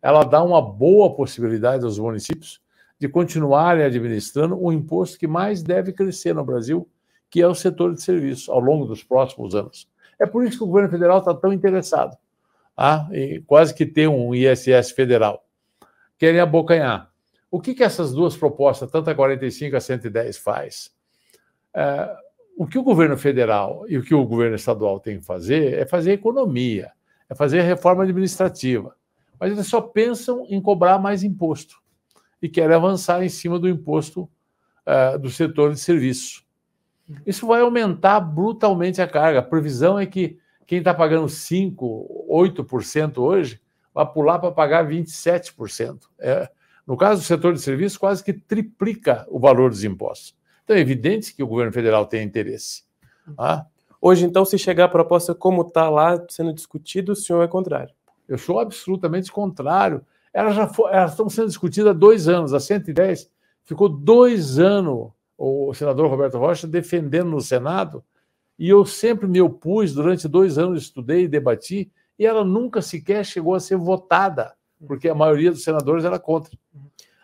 ela 0.00 0.24
dá 0.24 0.42
uma 0.42 0.60
boa 0.60 1.14
possibilidade 1.14 1.84
aos 1.84 1.98
municípios 1.98 2.60
de 2.98 3.08
continuarem 3.08 3.84
administrando 3.84 4.60
o 4.60 4.72
imposto 4.72 5.18
que 5.18 5.26
mais 5.26 5.62
deve 5.62 5.92
crescer 5.92 6.34
no 6.34 6.44
Brasil, 6.44 6.88
que 7.30 7.40
é 7.40 7.46
o 7.46 7.54
setor 7.54 7.94
de 7.94 8.02
serviços, 8.02 8.48
ao 8.48 8.60
longo 8.60 8.86
dos 8.86 9.02
próximos 9.04 9.54
anos. 9.54 9.88
É 10.18 10.26
por 10.26 10.44
isso 10.44 10.58
que 10.58 10.64
o 10.64 10.66
governo 10.66 10.90
federal 10.90 11.18
está 11.18 11.34
tão 11.34 11.52
interessado, 11.52 12.16
ah, 12.76 13.08
quase 13.46 13.74
que 13.74 13.86
ter 13.86 14.08
um 14.08 14.34
ISS 14.34 14.90
federal. 14.92 15.44
Querem 16.18 16.40
abocanhar. 16.40 17.11
O 17.52 17.60
que, 17.60 17.74
que 17.74 17.84
essas 17.84 18.14
duas 18.14 18.34
propostas, 18.34 18.90
tanto 18.90 19.10
a 19.10 19.14
45 19.14 19.76
a 19.76 19.80
110, 19.80 20.38
faz? 20.38 20.90
É, 21.74 22.16
o 22.56 22.66
que 22.66 22.78
o 22.78 22.82
governo 22.82 23.14
federal 23.18 23.84
e 23.86 23.98
o 23.98 24.02
que 24.02 24.14
o 24.14 24.24
governo 24.24 24.56
estadual 24.56 24.98
tem 24.98 25.18
que 25.18 25.26
fazer 25.26 25.74
é 25.74 25.84
fazer 25.84 26.12
economia, 26.12 26.92
é 27.28 27.34
fazer 27.34 27.60
reforma 27.60 28.04
administrativa. 28.04 28.96
Mas 29.38 29.52
eles 29.52 29.66
só 29.66 29.82
pensam 29.82 30.46
em 30.48 30.62
cobrar 30.62 30.98
mais 30.98 31.22
imposto 31.22 31.76
e 32.40 32.48
querem 32.48 32.74
avançar 32.74 33.22
em 33.22 33.28
cima 33.28 33.58
do 33.58 33.68
imposto 33.68 34.22
uh, 34.86 35.18
do 35.18 35.28
setor 35.28 35.74
de 35.74 35.78
serviços. 35.78 36.46
Isso 37.26 37.46
vai 37.46 37.60
aumentar 37.60 38.20
brutalmente 38.20 39.02
a 39.02 39.06
carga. 39.06 39.40
A 39.40 39.42
previsão 39.42 39.98
é 39.98 40.06
que 40.06 40.38
quem 40.66 40.78
está 40.78 40.94
pagando 40.94 41.26
5%, 41.26 41.76
8% 42.30 43.18
hoje 43.18 43.60
vai 43.92 44.10
pular 44.10 44.38
para 44.38 44.52
pagar 44.52 44.88
27%. 44.88 45.98
É, 46.18 46.50
no 46.86 46.96
caso 46.96 47.20
do 47.20 47.24
setor 47.24 47.54
de 47.54 47.60
serviços, 47.60 47.98
quase 47.98 48.24
que 48.24 48.32
triplica 48.32 49.26
o 49.28 49.38
valor 49.38 49.70
dos 49.70 49.84
impostos. 49.84 50.34
Então 50.64 50.76
é 50.76 50.80
evidente 50.80 51.34
que 51.34 51.42
o 51.42 51.46
governo 51.46 51.72
federal 51.72 52.06
tem 52.06 52.22
interesse. 52.24 52.84
Ah. 53.38 53.66
Hoje, 54.00 54.24
então, 54.24 54.44
se 54.44 54.58
chegar 54.58 54.86
a 54.86 54.88
proposta 54.88 55.32
como 55.34 55.62
está 55.62 55.88
lá 55.88 56.20
sendo 56.28 56.52
discutido, 56.52 57.12
o 57.12 57.16
senhor 57.16 57.42
é 57.42 57.48
contrário? 57.48 57.94
Eu 58.28 58.36
sou 58.36 58.58
absolutamente 58.58 59.30
contrário. 59.30 60.04
Elas 60.32 60.56
já 60.56 60.66
for, 60.66 60.92
elas 60.92 61.12
estão 61.12 61.28
sendo 61.28 61.48
discutidas 61.48 61.90
há 61.90 61.92
dois 61.92 62.28
anos. 62.28 62.52
A 62.52 62.58
110 62.58 63.30
ficou 63.64 63.88
dois 63.88 64.58
anos 64.58 65.12
o 65.44 65.74
senador 65.74 66.08
Roberto 66.08 66.38
Rocha 66.38 66.68
defendendo 66.68 67.30
no 67.30 67.40
Senado, 67.40 68.04
e 68.56 68.68
eu 68.68 68.84
sempre 68.84 69.26
me 69.26 69.40
opus, 69.40 69.92
durante 69.92 70.28
dois 70.28 70.56
anos 70.56 70.84
estudei 70.84 71.24
e 71.24 71.28
debati, 71.28 71.90
e 72.16 72.24
ela 72.24 72.44
nunca 72.44 72.80
sequer 72.80 73.24
chegou 73.24 73.54
a 73.54 73.60
ser 73.60 73.76
votada 73.76 74.54
porque 74.86 75.08
a 75.08 75.14
maioria 75.14 75.50
dos 75.50 75.64
senadores 75.64 76.04
era 76.04 76.18
contra. 76.18 76.56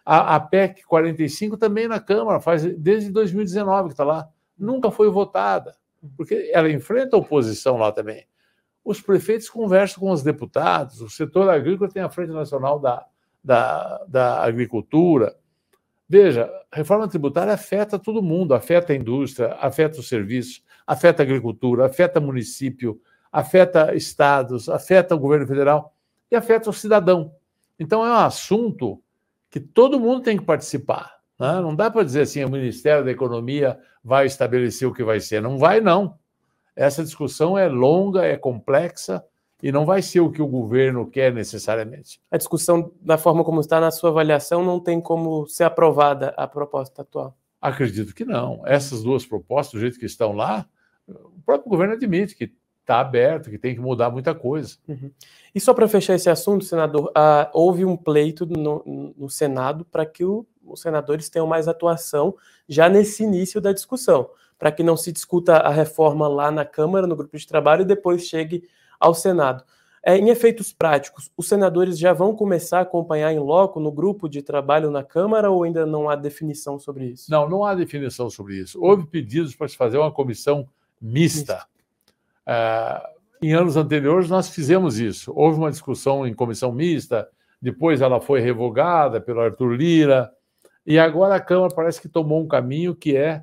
A, 0.05 0.37
a 0.37 0.41
PEC 0.41 0.85
45 0.85 1.57
também 1.57 1.87
na 1.87 2.01
Câmara, 2.01 2.41
faz 2.41 2.63
desde 2.79 3.11
2019 3.11 3.89
que 3.89 3.93
está 3.95 4.05
lá, 4.05 4.29
nunca 4.59 4.91
foi 4.91 5.11
votada, 5.11 5.77
porque 6.17 6.51
ela 6.53 6.71
enfrenta 6.71 7.17
a 7.17 7.19
oposição 7.19 7.77
lá 7.77 7.93
também. 7.93 8.27
Os 8.85 9.01
prefeitos 9.01 9.51
conversam 9.51 10.01
com 10.01 10.11
os 10.11 10.23
deputados, 10.23 11.03
o 11.03 11.11
setor 11.11 11.51
agrícola 11.51 11.91
tem 11.91 12.03
a 12.03 12.09
Frente 12.09 12.33
Nacional 12.33 12.79
da, 12.79 13.05
da, 13.45 14.05
da 14.09 14.43
Agricultura. 14.43 15.37
Veja, 16.09 16.51
reforma 16.73 17.07
tributária 17.07 17.53
afeta 17.53 17.99
todo 17.99 18.23
mundo, 18.23 18.55
afeta 18.55 18.95
a 18.95 18.97
indústria, 18.97 19.53
afeta 19.61 20.01
os 20.01 20.09
serviços, 20.09 20.65
afeta 20.87 21.23
a 21.23 21.25
agricultura, 21.25 21.85
afeta 21.85 22.19
município, 22.19 22.99
afeta 23.31 23.95
estados, 23.95 24.71
afeta 24.71 25.15
o 25.15 25.19
governo 25.19 25.47
federal 25.47 25.95
e 26.31 26.37
afeta 26.37 26.71
o 26.71 26.73
cidadão. 26.73 27.35
Então 27.79 28.05
é 28.05 28.11
um 28.11 28.15
assunto 28.15 29.03
que 29.51 29.61
todo 29.61 30.01
mundo 30.01 30.23
tem 30.23 30.37
que 30.37 30.45
participar. 30.45 31.19
Né? 31.39 31.61
Não 31.61 31.75
dá 31.75 31.91
para 31.91 32.03
dizer 32.03 32.23
assim, 32.23 32.45
o 32.45 32.51
Ministério 32.51 33.05
da 33.05 33.11
Economia 33.11 33.79
vai 34.03 34.27
estabelecer 34.27 34.87
o 34.89 34.93
que 34.93 35.05
vai 35.05 35.21
ser. 35.21 35.41
Não 35.41 35.59
vai, 35.59 35.81
não. 35.81 36.19
Essa 36.75 37.03
discussão 37.03 37.57
é 37.57 37.69
longa, 37.69 38.25
é 38.25 38.37
complexa 38.37 39.25
e 39.63 39.73
não 39.73 39.85
vai 39.85 40.01
ser 40.03 40.21
o 40.21 40.31
que 40.31 40.41
o 40.41 40.47
governo 40.47 41.11
quer 41.11 41.33
necessariamente. 41.33 42.21
A 42.31 42.37
discussão, 42.37 42.93
da 43.01 43.19
forma 43.19 43.43
como 43.43 43.61
está 43.61 43.81
na 43.81 43.91
sua 43.91 44.11
avaliação, 44.11 44.65
não 44.65 44.79
tem 44.79 45.01
como 45.01 45.47
ser 45.47 45.65
aprovada 45.65 46.29
a 46.37 46.47
proposta 46.47 47.03
atual? 47.03 47.37
Acredito 47.61 48.15
que 48.15 48.25
não. 48.25 48.63
Essas 48.65 49.03
duas 49.03 49.27
propostas, 49.27 49.73
do 49.73 49.81
jeito 49.81 49.99
que 49.99 50.07
estão 50.07 50.33
lá, 50.33 50.67
o 51.09 51.41
próprio 51.45 51.69
governo 51.69 51.95
admite 51.95 52.37
que 52.37 52.53
está 52.89 53.01
aberto, 53.01 53.51
que 53.51 53.59
tem 53.59 53.75
que 53.75 53.81
mudar 53.81 54.11
muita 54.11 54.35
coisa. 54.35 54.77
Uhum. 54.89 55.11
E 55.55 55.61
só 55.61 55.75
para 55.75 55.87
fechar 55.87 56.15
esse 56.15 56.31
assunto, 56.31 56.65
senador, 56.65 57.09
uh, 57.09 57.51
houve 57.53 57.85
um 57.85 57.97
pleito 57.97 58.47
no, 58.47 59.15
no 59.17 59.29
Senado 59.29 59.85
para 59.85 60.07
que 60.07 60.25
o, 60.25 60.47
os 60.65 60.81
senadores 60.81 61.29
tenham 61.29 61.47
mais 61.47 61.69
atuação 61.69 62.35
já 62.67 62.89
nesse 62.89 63.23
início 63.23 63.61
da 63.61 63.73
discussão, 63.73 64.31
para 64.59 64.73
que 64.73 64.83
não 64.83 64.97
se 64.97 65.13
discuta 65.13 65.59
a 65.59 65.71
reforma 65.71 66.27
lá 66.27 66.51
na 66.51 66.65
Câmara, 66.65 67.07
no 67.07 67.15
grupo 67.15 67.37
de 67.37 67.47
trabalho, 67.47 67.83
e 67.83 67.85
depois 67.85 68.27
chegue 68.27 68.67
ao 68.99 69.13
Senado. 69.13 69.63
É, 70.03 70.17
em 70.17 70.31
efeitos 70.31 70.73
práticos, 70.73 71.31
os 71.37 71.47
senadores 71.47 71.99
já 71.99 72.15
vão 72.15 72.35
começar 72.35 72.79
a 72.79 72.83
acompanhar 72.83 73.33
em 73.33 73.39
loco 73.39 73.81
no 73.81 73.93
grupo 73.93 74.29
de 74.29 74.41
trabalho 74.41 74.91
na 74.91 75.03
Câmara 75.03 75.51
ou 75.51 75.65
ainda 75.65 75.85
não 75.85 76.09
há 76.09 76.17
definição 76.17 76.79
sobre 76.79 77.07
isso? 77.07 77.31
Não, 77.31 77.49
não 77.49 77.65
há 77.65 77.75
definição 77.75 78.31
sobre 78.31 78.55
isso. 78.55 78.83
Houve 78.83 79.07
pedidos 79.07 79.55
para 79.55 79.69
se 79.69 79.77
fazer 79.77 79.99
uma 79.99 80.13
comissão 80.13 80.67
mista. 81.03 81.55
mista 81.55 81.55
ah, 81.55 81.78
em 83.43 83.53
anos 83.53 83.77
anteriores, 83.77 84.29
nós 84.29 84.49
fizemos 84.49 84.99
isso. 84.99 85.33
Houve 85.35 85.59
uma 85.59 85.71
discussão 85.71 86.27
em 86.27 86.35
comissão 86.35 86.73
mista, 86.73 87.29
depois 87.61 88.01
ela 88.01 88.21
foi 88.21 88.41
revogada 88.41 89.21
pelo 89.21 89.41
Arthur 89.41 89.73
Lira, 89.75 90.33
e 90.87 90.99
agora 90.99 91.35
a 91.35 91.41
Câmara 91.41 91.75
parece 91.75 92.01
que 92.01 92.09
tomou 92.09 92.43
um 92.43 92.49
caminho 92.49 92.95
que 92.95 93.17
é, 93.17 93.43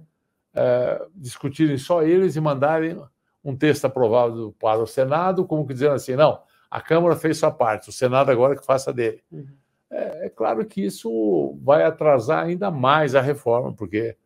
é 0.54 1.02
discutirem 1.14 1.78
só 1.78 2.02
eles 2.02 2.36
e 2.36 2.42
mandarem 2.42 3.00
um 3.44 3.56
texto 3.56 3.86
aprovado 3.86 4.56
para 4.60 4.80
o 4.80 4.88
Senado, 4.88 5.46
como 5.46 5.68
que 5.68 5.74
dizendo 5.74 5.94
assim: 5.94 6.16
não, 6.16 6.42
a 6.72 6.82
Câmara 6.82 7.16
fez 7.16 7.38
sua 7.38 7.52
parte, 7.52 7.90
o 7.90 7.94
Senado 7.94 8.32
agora 8.32 8.56
que 8.56 8.66
faça 8.66 8.92
dele. 8.92 9.22
Uhum. 9.32 9.46
É, 9.92 10.26
é, 10.26 10.30
claro 10.30 10.66
que 10.66 10.84
isso 10.84 11.58
vai 11.64 11.84
atrasar 11.84 12.46
ainda 12.46 12.72
mais 12.72 13.14
a 13.14 13.22
reforma, 13.22 13.72
porque 13.72 14.18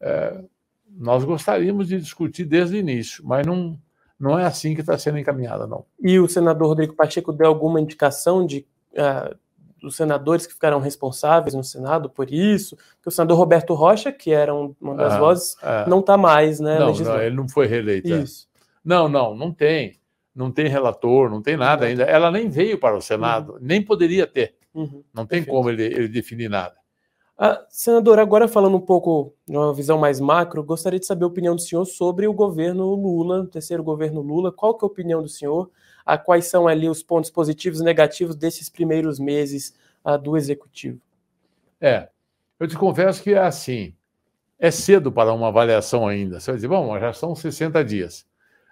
é, 0.00 0.42
nós 0.88 1.22
gostaríamos 1.24 1.88
de 1.88 2.00
discutir 2.00 2.44
desde 2.44 2.76
o 2.76 2.78
início, 2.78 3.24
mas 3.26 3.46
não 3.46 3.78
não 4.22 4.38
é 4.38 4.44
assim 4.44 4.72
que 4.72 4.80
está 4.80 4.96
sendo 4.96 5.18
encaminhada, 5.18 5.66
não. 5.66 5.84
E 6.00 6.20
o 6.20 6.28
senador 6.28 6.68
Rodrigo 6.68 6.94
Pacheco 6.94 7.32
deu 7.32 7.48
alguma 7.48 7.80
indicação 7.80 8.46
de 8.46 8.64
uh, 8.92 9.36
dos 9.80 9.96
senadores 9.96 10.46
que 10.46 10.52
ficaram 10.52 10.78
responsáveis 10.78 11.54
no 11.56 11.64
Senado 11.64 12.08
por 12.08 12.32
isso? 12.32 12.76
Porque 12.76 13.08
o 13.08 13.10
senador 13.10 13.36
Roberto 13.36 13.74
Rocha, 13.74 14.12
que 14.12 14.30
era 14.30 14.54
uma 14.54 14.94
das 14.94 15.14
ah, 15.14 15.18
vozes, 15.18 15.56
ah. 15.60 15.84
não 15.88 15.98
está 15.98 16.16
mais, 16.16 16.60
né? 16.60 16.78
Não, 16.78 16.94
não, 16.94 17.20
ele 17.20 17.34
não 17.34 17.48
foi 17.48 17.66
reeleito. 17.66 18.14
É. 18.14 18.20
Isso. 18.20 18.46
Não, 18.84 19.08
não, 19.08 19.34
não 19.34 19.52
tem. 19.52 19.98
Não 20.32 20.52
tem 20.52 20.68
relator, 20.68 21.28
não 21.28 21.42
tem 21.42 21.56
nada 21.56 21.86
ainda. 21.86 22.04
Ela 22.04 22.30
nem 22.30 22.48
veio 22.48 22.78
para 22.78 22.96
o 22.96 23.02
Senado, 23.02 23.54
uhum. 23.54 23.58
nem 23.60 23.82
poderia 23.82 24.24
ter. 24.24 24.54
Uhum. 24.72 25.02
Não 25.12 25.26
tem 25.26 25.40
Perfeito. 25.40 25.50
como 25.50 25.68
ele, 25.68 25.82
ele 25.82 26.08
definir 26.08 26.48
nada. 26.48 26.76
Ah, 27.38 27.64
senador, 27.68 28.18
agora 28.18 28.46
falando 28.46 28.76
um 28.76 28.80
pouco 28.80 29.34
de 29.48 29.56
uma 29.56 29.72
visão 29.74 29.98
mais 29.98 30.20
macro, 30.20 30.62
gostaria 30.62 31.00
de 31.00 31.06
saber 31.06 31.24
a 31.24 31.28
opinião 31.28 31.56
do 31.56 31.60
senhor 31.62 31.84
sobre 31.84 32.26
o 32.26 32.32
governo 32.32 32.94
Lula, 32.94 33.40
o 33.42 33.46
terceiro 33.46 33.82
governo 33.82 34.20
Lula. 34.20 34.52
Qual 34.52 34.76
que 34.76 34.84
é 34.84 34.86
a 34.86 34.90
opinião 34.90 35.22
do 35.22 35.28
senhor? 35.28 35.70
Ah, 36.04 36.18
quais 36.18 36.46
são 36.46 36.68
ali 36.68 36.88
os 36.88 37.02
pontos 37.02 37.30
positivos 37.30 37.80
e 37.80 37.84
negativos 37.84 38.36
desses 38.36 38.68
primeiros 38.68 39.18
meses 39.18 39.74
ah, 40.04 40.16
do 40.16 40.36
executivo? 40.36 41.00
É, 41.80 42.08
Eu 42.60 42.68
te 42.68 42.76
confesso 42.78 43.22
que 43.22 43.32
é 43.34 43.38
assim. 43.40 43.94
É 44.58 44.70
cedo 44.72 45.12
para 45.12 45.32
uma 45.34 45.48
avaliação 45.48 46.08
ainda. 46.08 46.40
Você 46.40 46.52
vai 46.52 46.56
dizer, 46.56 46.68
bom, 46.68 46.98
já 47.00 47.12
são 47.14 47.34
60 47.36 47.84
dias. 47.84 48.26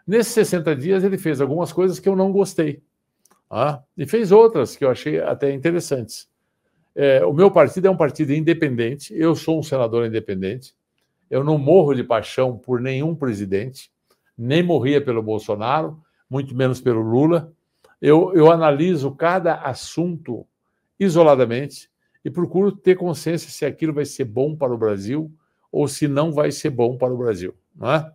Nesses 0.06 0.34
60 0.34 0.76
dias, 0.76 1.04
ele 1.04 1.18
fez 1.18 1.40
algumas 1.40 1.72
coisas 1.72 2.00
que 2.00 2.08
eu 2.08 2.16
não 2.16 2.32
gostei. 2.32 2.82
Ah, 3.50 3.82
e 3.98 4.06
fez 4.06 4.32
outras 4.32 4.76
que 4.76 4.84
eu 4.86 4.90
achei 4.90 5.20
até 5.20 5.52
interessantes. 5.52 6.29
É, 6.94 7.24
o 7.24 7.32
meu 7.32 7.50
partido 7.50 7.86
é 7.86 7.90
um 7.90 7.96
partido 7.96 8.32
independente, 8.32 9.14
eu 9.14 9.34
sou 9.34 9.58
um 9.58 9.62
senador 9.62 10.06
independente, 10.06 10.74
eu 11.30 11.44
não 11.44 11.56
morro 11.56 11.94
de 11.94 12.02
paixão 12.02 12.58
por 12.58 12.80
nenhum 12.80 13.14
presidente, 13.14 13.90
nem 14.36 14.62
morria 14.62 15.00
pelo 15.00 15.22
Bolsonaro, 15.22 16.00
muito 16.28 16.54
menos 16.54 16.80
pelo 16.80 17.00
Lula. 17.00 17.52
Eu, 18.00 18.32
eu 18.34 18.50
analiso 18.50 19.12
cada 19.12 19.56
assunto 19.56 20.46
isoladamente 20.98 21.88
e 22.24 22.30
procuro 22.30 22.72
ter 22.72 22.96
consciência 22.96 23.50
se 23.50 23.64
aquilo 23.64 23.92
vai 23.92 24.04
ser 24.04 24.24
bom 24.24 24.56
para 24.56 24.74
o 24.74 24.78
Brasil 24.78 25.30
ou 25.70 25.86
se 25.86 26.08
não 26.08 26.32
vai 26.32 26.50
ser 26.50 26.70
bom 26.70 26.96
para 26.96 27.14
o 27.14 27.16
Brasil. 27.16 27.54
Não 27.74 27.92
é? 27.92 28.12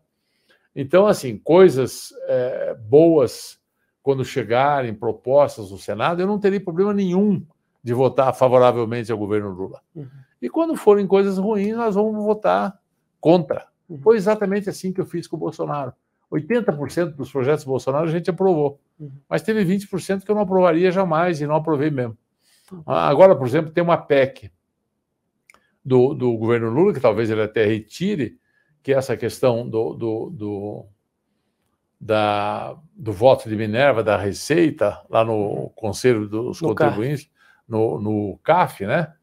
Então, 0.75 1.07
assim, 1.07 1.37
coisas 1.37 2.13
é, 2.27 2.75
boas 2.75 3.57
quando 4.03 4.25
chegarem 4.25 4.93
propostas 4.93 5.71
no 5.71 5.77
Senado, 5.77 6.21
eu 6.21 6.27
não 6.27 6.39
teria 6.39 6.59
problema 6.59 6.93
nenhum 6.93 7.45
de 7.85 7.93
votar 7.93 8.33
favoravelmente 8.33 9.11
ao 9.11 9.17
governo 9.17 9.51
Lula. 9.51 9.79
Uhum. 9.93 10.07
E 10.41 10.49
quando 10.49 10.75
forem 10.75 11.05
coisas 11.05 11.37
ruins, 11.37 11.77
nós 11.77 11.93
vamos 11.93 12.15
votar 12.15 12.79
contra. 13.21 13.67
Uhum. 13.87 14.01
Foi 14.01 14.17
exatamente 14.17 14.67
assim 14.67 14.91
que 14.91 14.99
eu 14.99 15.05
fiz 15.05 15.27
com 15.27 15.35
o 15.35 15.39
Bolsonaro. 15.39 15.93
80% 16.33 17.11
dos 17.11 17.31
projetos 17.31 17.63
Bolsonaro 17.63 18.07
a 18.07 18.11
gente 18.11 18.27
aprovou, 18.27 18.81
uhum. 18.99 19.11
mas 19.29 19.43
teve 19.43 19.63
20% 19.63 20.23
que 20.25 20.31
eu 20.31 20.33
não 20.33 20.41
aprovaria 20.41 20.91
jamais 20.91 21.39
e 21.39 21.45
não 21.45 21.53
aprovei 21.53 21.91
mesmo. 21.91 22.17
Uhum. 22.71 22.81
Agora, 22.87 23.35
por 23.35 23.45
exemplo, 23.45 23.69
tem 23.69 23.83
uma 23.83 23.97
PEC 23.97 24.49
do, 25.85 26.15
do 26.15 26.35
governo 26.35 26.71
Lula, 26.71 26.91
que 26.91 26.99
talvez 26.99 27.29
ele 27.29 27.43
até 27.43 27.63
retire, 27.65 28.39
que 28.81 28.93
é 28.93 28.97
essa 28.97 29.15
questão 29.15 29.69
do, 29.69 29.93
do, 29.93 30.29
do 30.31 30.85
da, 32.01 32.75
do 32.95 33.13
voto 33.13 33.47
de 33.47 33.55
Minerva, 33.55 34.03
da 34.03 34.17
Receita, 34.17 35.05
lá 35.07 35.23
no 35.23 35.69
Conselho 35.75 36.27
dos 36.27 36.59
no 36.59 36.69
Contribuintes. 36.69 37.29
No, 37.67 37.99
no 37.99 38.39
CAF, 38.43 38.85
né? 38.85 39.13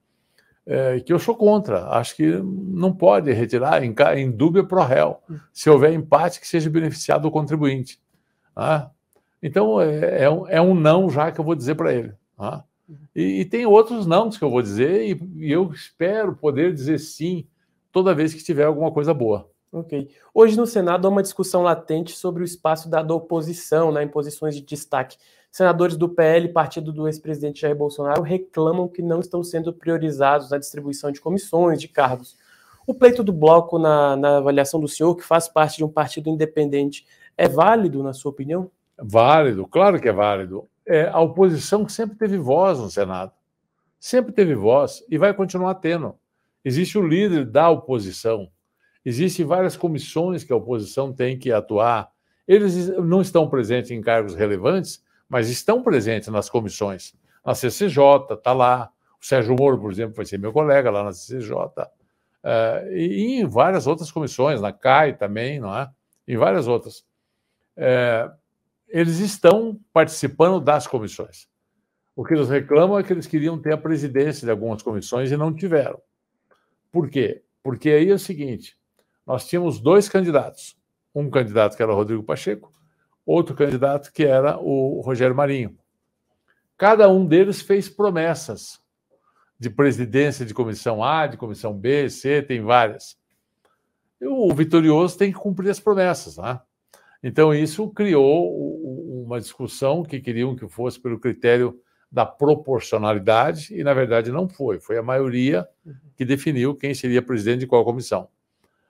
É, 0.64 1.00
que 1.00 1.12
eu 1.12 1.18
sou 1.18 1.34
contra. 1.34 1.88
Acho 1.88 2.16
que 2.16 2.26
não 2.26 2.92
pode 2.92 3.32
retirar 3.32 3.82
em, 3.82 3.94
em 4.16 4.30
dúvida 4.30 4.66
pro 4.66 4.82
réu. 4.82 5.20
Se 5.52 5.68
houver 5.68 5.92
empate, 5.92 6.40
que 6.40 6.46
seja 6.46 6.70
beneficiado 6.70 7.26
o 7.26 7.30
contribuinte. 7.30 8.00
Tá? 8.54 8.90
Então, 9.42 9.80
é, 9.80 10.22
é, 10.24 10.30
um, 10.30 10.48
é, 10.48 10.60
um, 10.60 10.74
não 10.74 11.10
já 11.10 11.32
que 11.32 11.40
eu 11.40 11.44
vou 11.44 11.54
dizer 11.54 11.74
para 11.74 11.92
ele. 11.92 12.12
Tá? 12.36 12.64
E, 13.14 13.40
e, 13.40 13.44
tem 13.44 13.66
outros 13.66 14.06
não 14.06 14.30
que 14.30 14.42
eu 14.42 14.50
vou 14.50 14.62
dizer, 14.62 15.08
e, 15.08 15.46
e 15.46 15.50
eu 15.50 15.70
espero 15.72 16.36
poder 16.36 16.72
dizer 16.72 16.98
sim 16.98 17.46
toda 17.90 18.14
vez 18.14 18.32
que 18.32 18.42
tiver 18.42 18.64
alguma 18.64 18.90
coisa 18.92 19.12
boa. 19.12 19.50
Ok. 19.72 20.10
Hoje 20.34 20.56
no 20.56 20.66
Senado 20.66 21.06
há 21.06 21.10
uma 21.10 21.22
discussão 21.22 21.62
latente 21.62 22.14
sobre 22.14 22.42
o 22.42 22.44
espaço 22.44 22.90
dado 22.90 23.12
à 23.12 23.16
oposição 23.16 23.90
né, 23.90 24.02
em 24.02 24.08
posições 24.08 24.54
de 24.54 24.60
destaque. 24.60 25.16
Senadores 25.52 25.96
do 25.96 26.08
PL, 26.08 26.48
partido 26.48 26.92
do 26.92 27.06
ex-presidente 27.06 27.60
Jair 27.60 27.76
Bolsonaro, 27.76 28.22
reclamam 28.22 28.88
que 28.88 29.02
não 29.02 29.20
estão 29.20 29.44
sendo 29.44 29.72
priorizados 29.72 30.50
na 30.50 30.58
distribuição 30.58 31.12
de 31.12 31.20
comissões, 31.20 31.78
de 31.78 31.86
cargos. 31.86 32.36
O 32.86 32.94
pleito 32.94 33.22
do 33.22 33.32
bloco, 33.32 33.78
na, 33.78 34.16
na 34.16 34.38
avaliação 34.38 34.80
do 34.80 34.88
senhor, 34.88 35.14
que 35.14 35.22
faz 35.22 35.46
parte 35.48 35.76
de 35.76 35.84
um 35.84 35.88
partido 35.88 36.30
independente, 36.30 37.06
é 37.36 37.46
válido, 37.46 38.02
na 38.02 38.14
sua 38.14 38.30
opinião? 38.32 38.70
Válido, 38.98 39.66
claro 39.66 40.00
que 40.00 40.08
é 40.08 40.12
válido. 40.12 40.66
É, 40.86 41.08
a 41.08 41.20
oposição 41.20 41.86
sempre 41.86 42.16
teve 42.16 42.38
voz 42.38 42.78
no 42.78 42.90
Senado. 42.90 43.32
Sempre 44.00 44.32
teve 44.32 44.54
voz 44.54 45.04
e 45.08 45.18
vai 45.18 45.34
continuar 45.34 45.74
tendo. 45.76 46.16
Existe 46.64 46.98
o 46.98 47.06
líder 47.06 47.44
da 47.44 47.68
oposição, 47.68 48.50
Existem 49.04 49.44
várias 49.44 49.76
comissões 49.76 50.44
que 50.44 50.52
a 50.52 50.56
oposição 50.56 51.12
tem 51.12 51.36
que 51.36 51.50
atuar. 51.50 52.10
Eles 52.46 52.88
não 52.98 53.20
estão 53.20 53.48
presentes 53.48 53.90
em 53.90 54.00
cargos 54.00 54.34
relevantes, 54.34 55.02
mas 55.32 55.48
estão 55.48 55.82
presentes 55.82 56.28
nas 56.28 56.50
comissões. 56.50 57.14
Na 57.42 57.54
CCJ, 57.54 58.34
está 58.34 58.52
lá. 58.52 58.92
O 59.18 59.24
Sérgio 59.24 59.56
Moro, 59.58 59.80
por 59.80 59.90
exemplo, 59.90 60.14
vai 60.14 60.26
ser 60.26 60.38
meu 60.38 60.52
colega 60.52 60.90
lá 60.90 61.02
na 61.02 61.12
CCJ. 61.14 61.54
Uh, 61.54 61.86
eh, 62.44 62.88
e 62.92 63.40
em 63.40 63.46
várias 63.46 63.86
outras 63.86 64.12
comissões, 64.12 64.60
na 64.60 64.74
CAI 64.74 65.16
também, 65.16 65.58
não 65.58 65.74
é? 65.74 65.88
Em 66.28 66.36
várias 66.36 66.68
outras. 66.68 66.98
Uh, 67.78 68.30
eles 68.86 69.20
estão 69.20 69.80
participando 69.90 70.60
das 70.60 70.86
comissões. 70.86 71.48
O 72.14 72.26
que 72.26 72.34
eles 72.34 72.50
reclamam 72.50 72.98
é 72.98 73.02
que 73.02 73.14
eles 73.14 73.26
queriam 73.26 73.58
ter 73.58 73.72
a 73.72 73.78
presidência 73.78 74.44
de 74.44 74.50
algumas 74.50 74.82
comissões 74.82 75.32
e 75.32 75.36
não 75.38 75.50
tiveram. 75.50 75.98
Por 76.90 77.08
quê? 77.08 77.42
Porque 77.62 77.88
aí 77.88 78.10
é 78.10 78.14
o 78.14 78.18
seguinte: 78.18 78.76
nós 79.26 79.48
tínhamos 79.48 79.80
dois 79.80 80.10
candidatos. 80.10 80.76
Um 81.14 81.30
candidato 81.30 81.74
que 81.74 81.82
era 81.82 81.90
o 81.90 81.94
Rodrigo 81.94 82.22
Pacheco, 82.22 82.70
outro 83.24 83.54
candidato 83.54 84.12
que 84.12 84.24
era 84.24 84.58
o 84.58 85.00
Rogério 85.00 85.34
Marinho. 85.34 85.76
Cada 86.76 87.08
um 87.08 87.26
deles 87.26 87.62
fez 87.62 87.88
promessas 87.88 88.80
de 89.58 89.70
presidência 89.70 90.44
de 90.44 90.52
comissão 90.52 91.04
A, 91.04 91.26
de 91.26 91.36
comissão 91.36 91.72
B, 91.72 92.10
C, 92.10 92.42
tem 92.42 92.60
várias. 92.60 93.16
O 94.20 94.52
vitorioso 94.52 95.16
tem 95.16 95.32
que 95.32 95.38
cumprir 95.38 95.70
as 95.70 95.78
promessas, 95.78 96.36
né? 96.36 96.60
Então, 97.22 97.54
isso 97.54 97.88
criou 97.90 99.24
uma 99.24 99.40
discussão 99.40 100.02
que 100.02 100.20
queriam 100.20 100.56
que 100.56 100.68
fosse 100.68 100.98
pelo 100.98 101.20
critério 101.20 101.80
da 102.10 102.26
proporcionalidade, 102.26 103.72
e 103.72 103.84
na 103.84 103.94
verdade 103.94 104.30
não 104.30 104.48
foi. 104.48 104.80
Foi 104.80 104.98
a 104.98 105.02
maioria 105.02 105.66
que 106.16 106.24
definiu 106.24 106.74
quem 106.74 106.92
seria 106.92 107.22
presidente 107.22 107.60
de 107.60 107.66
qual 107.66 107.84
comissão. 107.84 108.28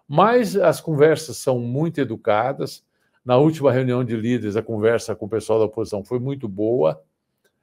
Mas 0.08 0.56
as 0.56 0.80
conversas 0.80 1.36
são 1.36 1.58
muito 1.58 2.00
educadas. 2.00 2.84
Na 3.24 3.36
última 3.36 3.70
reunião 3.70 4.04
de 4.04 4.16
líderes, 4.16 4.56
a 4.56 4.62
conversa 4.62 5.14
com 5.14 5.26
o 5.26 5.28
pessoal 5.28 5.58
da 5.58 5.64
oposição 5.66 6.04
foi 6.04 6.18
muito 6.18 6.48
boa. 6.48 7.00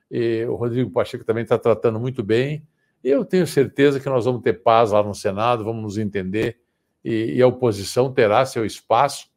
E 0.10 0.46
o 0.46 0.56
Rodrigo 0.56 0.90
Pacheco 0.90 1.24
também 1.24 1.44
está 1.44 1.58
tratando 1.58 2.00
muito 2.00 2.24
bem. 2.24 2.66
Eu 3.04 3.24
tenho 3.24 3.46
certeza 3.46 4.00
que 4.00 4.10
nós 4.10 4.26
vamos 4.26 4.42
ter 4.42 4.54
paz 4.62 4.92
lá 4.92 5.04
no 5.04 5.14
Senado, 5.14 5.64
vamos 5.64 5.84
nos 5.84 5.98
entender 5.98 6.60
e, 7.04 7.36
e 7.36 7.42
a 7.42 7.48
oposição 7.48 8.12
terá 8.12 8.46
seu 8.46 8.66
espaço, 8.66 9.30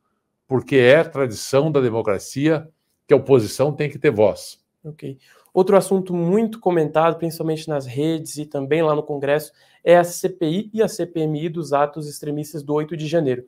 porque 0.46 0.76
é 0.76 1.04
tradição 1.04 1.70
da 1.70 1.80
democracia 1.80 2.68
que 3.06 3.14
a 3.14 3.16
oposição 3.16 3.72
tem 3.72 3.88
que 3.88 3.98
ter 3.98 4.11
voz. 4.11 4.58
Ok. 4.85 5.18
Outro 5.54 5.76
assunto 5.76 6.14
muito 6.14 6.58
comentado, 6.58 7.18
principalmente 7.18 7.68
nas 7.68 7.87
redes 7.87 8.38
e 8.38 8.46
também 8.46 8.82
lá 8.82 8.94
no 8.94 9.02
Congresso, 9.02 9.52
é 9.85 9.96
a 9.96 10.04
CPI 10.04 10.70
e 10.72 10.82
a 10.82 10.88
CPMI 10.88 11.48
dos 11.50 11.72
atos 11.72 12.08
extremistas 12.08 12.62
do 12.62 12.72
8 12.72 12.96
de 12.96 13.06
janeiro. 13.06 13.44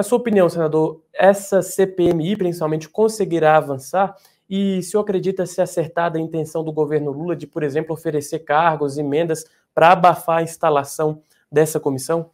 Na 0.00 0.02
sua 0.02 0.16
opinião, 0.16 0.48
senador, 0.48 1.04
essa 1.12 1.60
CPMI 1.60 2.34
principalmente 2.34 2.88
conseguirá 2.88 3.58
avançar? 3.58 4.16
E 4.48 4.82
se 4.82 4.96
acredita 4.96 5.44
ser 5.44 5.60
acertada 5.60 6.16
a 6.16 6.22
intenção 6.22 6.64
do 6.64 6.72
governo 6.72 7.10
Lula 7.10 7.36
de, 7.36 7.46
por 7.46 7.62
exemplo, 7.62 7.92
oferecer 7.92 8.38
cargos, 8.38 8.96
emendas 8.96 9.44
para 9.74 9.92
abafar 9.92 10.38
a 10.38 10.42
instalação 10.42 11.22
dessa 11.52 11.78
comissão? 11.78 12.30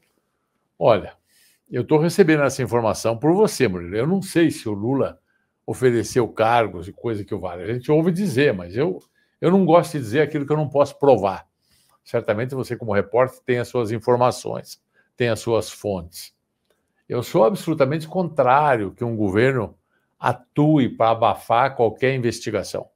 Olha, 0.79 1.15
eu 1.69 1.83
estou 1.83 1.99
recebendo 1.99 2.45
essa 2.45 2.63
informação 2.63 3.19
por 3.19 3.35
você, 3.35 3.67
Murilo. 3.67 3.97
Eu 3.97 4.07
não 4.07 4.23
sei 4.23 4.49
se 4.49 4.69
o 4.69 4.73
Lula 4.73 5.19
ofereceu 5.67 6.29
cargos 6.29 6.87
e 6.87 6.93
coisa 6.93 7.25
que 7.25 7.35
o 7.35 7.41
vale. 7.41 7.65
A 7.65 7.75
gente 7.75 7.91
ouve 7.91 8.13
dizer, 8.13 8.55
mas 8.55 8.77
eu, 8.77 9.03
eu 9.41 9.51
não 9.51 9.67
gosto 9.67 9.95
de 9.95 10.05
dizer 10.05 10.21
aquilo 10.21 10.47
que 10.47 10.53
eu 10.53 10.57
não 10.57 10.69
posso 10.69 10.97
provar. 11.01 11.49
Certamente 12.05 12.55
você, 12.55 12.77
como 12.77 12.95
repórter, 12.95 13.41
tem 13.45 13.59
as 13.59 13.67
suas 13.67 13.91
informações, 13.91 14.81
tem 15.17 15.31
as 15.31 15.41
suas 15.41 15.69
fontes. 15.69 16.36
Eu 17.09 17.23
sou 17.23 17.45
absolutamente 17.45 18.09
contrário 18.09 18.93
que 18.93 19.05
um 19.05 19.17
governo 19.17 19.77
atue 20.19 20.89
para 20.89 21.11
abafar 21.11 21.77
qualquer 21.77 22.15
investigação. 22.15 22.89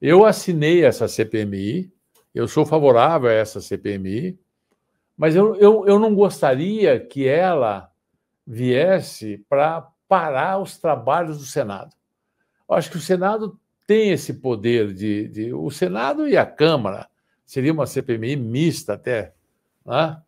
Eu 0.00 0.24
assinei 0.24 0.84
essa 0.84 1.08
CPMI, 1.08 1.92
eu 2.34 2.46
sou 2.46 2.64
favorável 2.64 3.28
a 3.28 3.32
essa 3.32 3.60
CPMI, 3.60 4.38
mas 5.16 5.34
eu, 5.34 5.54
eu, 5.56 5.86
eu 5.86 5.98
não 5.98 6.14
gostaria 6.14 6.98
que 6.98 7.26
ela 7.26 7.90
viesse 8.46 9.38
para 9.48 9.88
parar 10.08 10.58
os 10.58 10.78
trabalhos 10.78 11.38
do 11.38 11.44
Senado. 11.44 11.94
Eu 12.68 12.74
acho 12.74 12.90
que 12.90 12.96
o 12.96 13.00
Senado 13.00 13.58
tem 13.86 14.10
esse 14.10 14.34
poder 14.34 14.92
de, 14.92 15.28
de, 15.28 15.52
O 15.52 15.70
Senado 15.70 16.28
e 16.28 16.36
a 16.36 16.46
Câmara, 16.46 17.08
seria 17.44 17.72
uma 17.72 17.86
CPMI 17.86 18.36
mista 18.36 18.94
até, 18.94 19.34
né? 19.84 20.20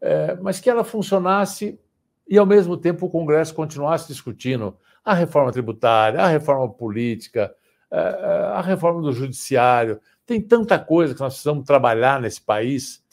é, 0.00 0.34
mas 0.36 0.60
que 0.60 0.68
ela 0.68 0.84
funcionasse 0.84 1.78
e, 2.26 2.38
ao 2.38 2.46
mesmo 2.46 2.76
tempo, 2.76 3.06
o 3.06 3.10
Congresso 3.10 3.54
continuasse 3.54 4.08
discutindo 4.08 4.76
a 5.04 5.12
reforma 5.12 5.52
tributária, 5.52 6.20
a 6.20 6.28
reforma 6.28 6.68
política, 6.72 7.54
é, 7.90 7.98
é, 7.98 8.26
a 8.54 8.60
reforma 8.62 9.02
do 9.02 9.12
judiciário. 9.12 10.00
Tem 10.24 10.40
tanta 10.40 10.78
coisa 10.78 11.14
que 11.14 11.20
nós 11.20 11.34
precisamos 11.34 11.66
trabalhar 11.66 12.20
nesse 12.20 12.40
país. 12.40 13.04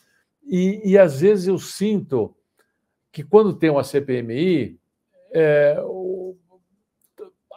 E, 0.44 0.82
e 0.92 0.98
às 0.98 1.20
vezes 1.20 1.48
eu 1.48 1.60
sinto 1.60 2.34
que 3.12 3.24
quando 3.24 3.54
tem 3.54 3.70
uma 3.70 3.84
CPMI, 3.84 4.80
é, 5.34 5.78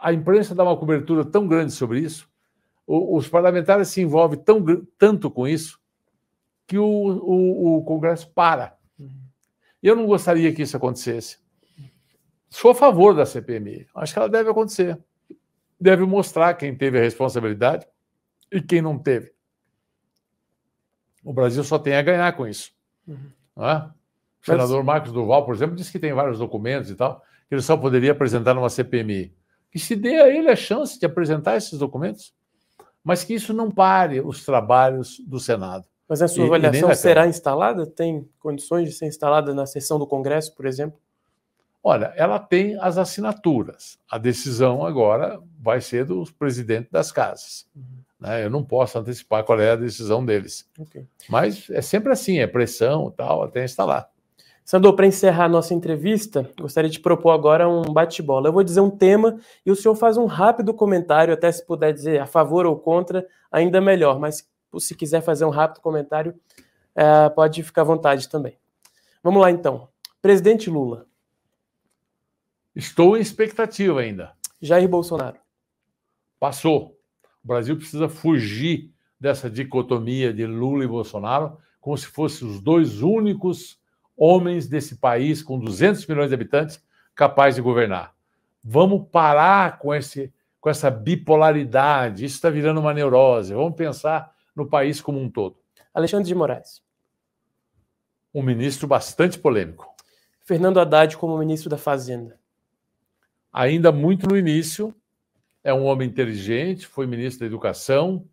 a 0.01 0.13
imprensa 0.13 0.55
dá 0.55 0.65
uma 0.65 0.77
cobertura 0.77 1.25
tão 1.25 1.47
grande 1.47 1.73
sobre 1.73 2.01
isso, 2.01 2.29
os 2.87 3.27
parlamentares 3.29 3.89
se 3.89 4.03
envolvem 4.03 4.39
tão, 4.39 4.63
tanto 4.99 5.31
com 5.31 5.49
isso, 5.49 5.81
que 6.67 6.77
o, 6.77 6.85
o, 6.85 7.79
o 7.79 7.85
Congresso 7.85 8.29
para. 8.35 8.77
E 9.83 9.87
eu 9.87 9.97
não 9.97 10.07
gostaria 10.07 10.53
que 10.53 10.63
isso 10.63 10.77
acontecesse. 10.77 11.44
Sou 12.55 12.71
a 12.71 12.75
favor 12.75 13.17
da 13.17 13.27
CPMI. 13.27 13.89
Acho 13.97 14.13
que 14.13 14.19
ela 14.21 14.29
deve 14.29 14.49
acontecer. 14.49 14.97
Deve 15.79 16.05
mostrar 16.05 16.55
quem 16.55 16.73
teve 16.73 16.97
a 16.97 17.03
responsabilidade 17.03 17.85
e 18.51 18.63
quem 18.63 18.81
não 18.81 18.97
teve. 18.97 19.33
O 21.25 21.33
Brasil 21.33 21.65
só 21.65 21.81
tem 21.81 21.97
a 21.97 22.03
ganhar 22.03 22.33
com 22.37 22.47
isso. 22.47 22.71
Uhum. 23.09 23.29
É? 23.59 23.79
O 24.41 24.45
senador 24.45 24.85
Marcos 24.85 25.11
Duval, 25.11 25.45
por 25.45 25.53
exemplo, 25.53 25.75
disse 25.75 25.91
que 25.91 25.99
tem 25.99 26.13
vários 26.13 26.39
documentos 26.39 26.91
e 26.91 26.95
tal, 26.95 27.25
que 27.49 27.57
ele 27.57 27.61
só 27.61 27.77
poderia 27.77 28.13
apresentar 28.13 28.55
numa 28.55 28.71
CPMI. 28.71 29.35
Que 29.69 29.81
se 29.81 29.97
dê 29.97 30.21
a 30.21 30.29
ele 30.29 30.49
a 30.49 30.55
chance 30.55 30.97
de 30.97 31.05
apresentar 31.05 31.57
esses 31.57 31.77
documentos, 31.77 32.33
mas 33.03 33.25
que 33.25 33.35
isso 33.35 33.53
não 33.53 33.69
pare 33.69 34.21
os 34.21 34.45
trabalhos 34.45 35.19
do 35.27 35.41
Senado. 35.41 35.89
Mas 36.09 36.23
a 36.23 36.29
sua 36.29 36.45
e, 36.45 36.47
avaliação 36.47 36.89
e 36.89 36.95
será 36.95 37.27
instalada? 37.27 37.85
Tem 37.85 38.29
condições 38.39 38.89
de 38.89 38.95
ser 38.95 39.07
instalada 39.07 39.53
na 39.53 39.67
sessão 39.67 39.99
do 39.99 40.07
Congresso, 40.07 40.55
por 40.55 40.67
exemplo? 40.67 41.01
Olha, 41.87 42.15
ela 42.17 42.39
tem 42.39 42.79
as 42.81 42.97
assinaturas. 42.97 43.99
A 44.11 44.17
decisão 44.17 44.87
agora 44.87 45.39
vai 45.61 45.83
ser 45.83 46.07
dos 46.07 46.31
presidentes 46.31 46.91
das 46.91 47.13
casas. 47.13 47.67
Uhum. 47.77 47.83
Né? 48.19 48.47
Eu 48.47 48.49
não 48.49 48.65
posso 48.65 48.99
antecipar 48.99 49.45
qual 49.45 49.61
é 49.61 49.73
a 49.73 49.77
decisão 49.77 50.25
deles. 50.25 50.67
Okay. 50.79 51.07
Mas 51.29 51.69
é 51.69 51.83
sempre 51.83 52.11
assim, 52.11 52.39
é 52.39 52.47
pressão 52.47 53.13
tal, 53.15 53.43
até 53.43 53.63
instalar. 53.63 54.09
Sandor, 54.65 54.97
para 54.97 55.07
encerrar 55.07 55.45
a 55.45 55.49
nossa 55.49 55.75
entrevista, 55.75 56.51
gostaria 56.59 56.89
de 56.89 56.99
propor 56.99 57.33
agora 57.33 57.69
um 57.69 57.83
bate-bola. 57.83 58.49
Eu 58.49 58.53
vou 58.55 58.65
dizer 58.65 58.81
um 58.81 58.89
tema 58.89 59.39
e 59.67 59.71
o 59.71 59.77
senhor 59.77 59.95
faz 59.95 60.17
um 60.17 60.25
rápido 60.25 60.73
comentário, 60.73 61.35
até 61.35 61.53
se 61.53 61.67
puder 61.67 61.93
dizer 61.93 62.19
a 62.19 62.25
favor 62.25 62.65
ou 62.65 62.79
contra, 62.79 63.27
ainda 63.53 63.79
melhor. 63.79 64.19
Mas 64.19 64.49
se 64.79 64.95
quiser 64.95 65.21
fazer 65.21 65.45
um 65.45 65.51
rápido 65.51 65.83
comentário, 65.83 66.35
é, 66.97 67.29
pode 67.29 67.63
ficar 67.63 67.83
à 67.83 67.85
vontade 67.85 68.27
também. 68.27 68.57
Vamos 69.23 69.43
lá 69.43 69.51
então. 69.51 69.87
Presidente 70.23 70.71
Lula. 70.71 71.05
Estou 72.75 73.17
em 73.17 73.21
expectativa 73.21 74.01
ainda. 74.01 74.33
Jair 74.61 74.89
Bolsonaro. 74.89 75.39
Passou. 76.41 76.99
O 77.43 77.47
Brasil 77.47 77.77
precisa 77.77 78.09
fugir 78.09 78.91
dessa 79.21 79.49
dicotomia 79.49 80.33
de 80.33 80.45
Lula 80.45 80.83
e 80.83 80.89
Bolsonaro, 80.89 81.57
como 81.81 81.97
se 81.97 82.07
fossem 82.07 82.49
os 82.49 82.61
dois 82.61 83.01
únicos 83.01 83.79
homens 84.17 84.67
desse 84.67 84.97
país 84.97 85.41
com 85.41 85.59
200 85.59 86.05
milhões 86.07 86.31
de 86.31 86.35
habitantes 86.35 86.83
capazes 87.15 87.57
de 87.57 87.63
governar. 87.63 88.13
Vamos 88.63 89.07
parar 89.09 89.79
com, 89.79 89.95
esse, 89.95 90.33
com 90.61 90.69
essa 90.69 90.91
bipolaridade. 90.91 92.25
Isso 92.25 92.37
está 92.37 92.51
virando 92.51 92.81
uma 92.81 92.95
neurose. 92.95 93.55
Vamos 93.55 93.77
pensar 93.77 94.35
no 94.57 94.67
país 94.67 95.01
como 95.01 95.21
um 95.21 95.31
todo. 95.31 95.57
Alexandre 95.93 96.27
de 96.27 96.35
Moraes. 96.35 96.83
Um 98.35 98.43
ministro 98.43 98.89
bastante 98.89 99.39
polêmico. 99.39 99.95
Fernando 100.41 100.81
Haddad 100.81 101.17
como 101.17 101.39
ministro 101.39 101.71
da 101.71 101.79
Fazenda 101.79 102.43
ainda 103.55 103.93
muito 103.93 104.29
no 104.29 104.37
início, 104.37 104.93
é 105.63 105.73
um 105.73 105.85
homem 105.85 106.09
inteligente, 106.09 106.89
foi 106.89 107.07
ministro 107.07 107.41
da 107.41 107.47
Educação, 107.47 108.27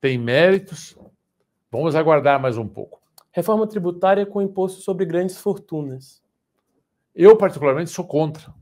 tem 0.00 0.16
méritos. 0.16 0.98
Vamos 1.70 1.94
aguardar 1.94 2.40
mais 2.40 2.56
um 2.56 2.66
pouco. 2.66 3.00
Reforma 3.30 3.66
tributária 3.66 4.24
com 4.24 4.40
imposto 4.40 4.80
sobre 4.80 5.04
grandes 5.04 5.36
fortunas. 5.36 6.22
Eu, 7.14 7.36
particularmente, 7.36 7.90
sou 7.90 8.06
contra. 8.06 8.52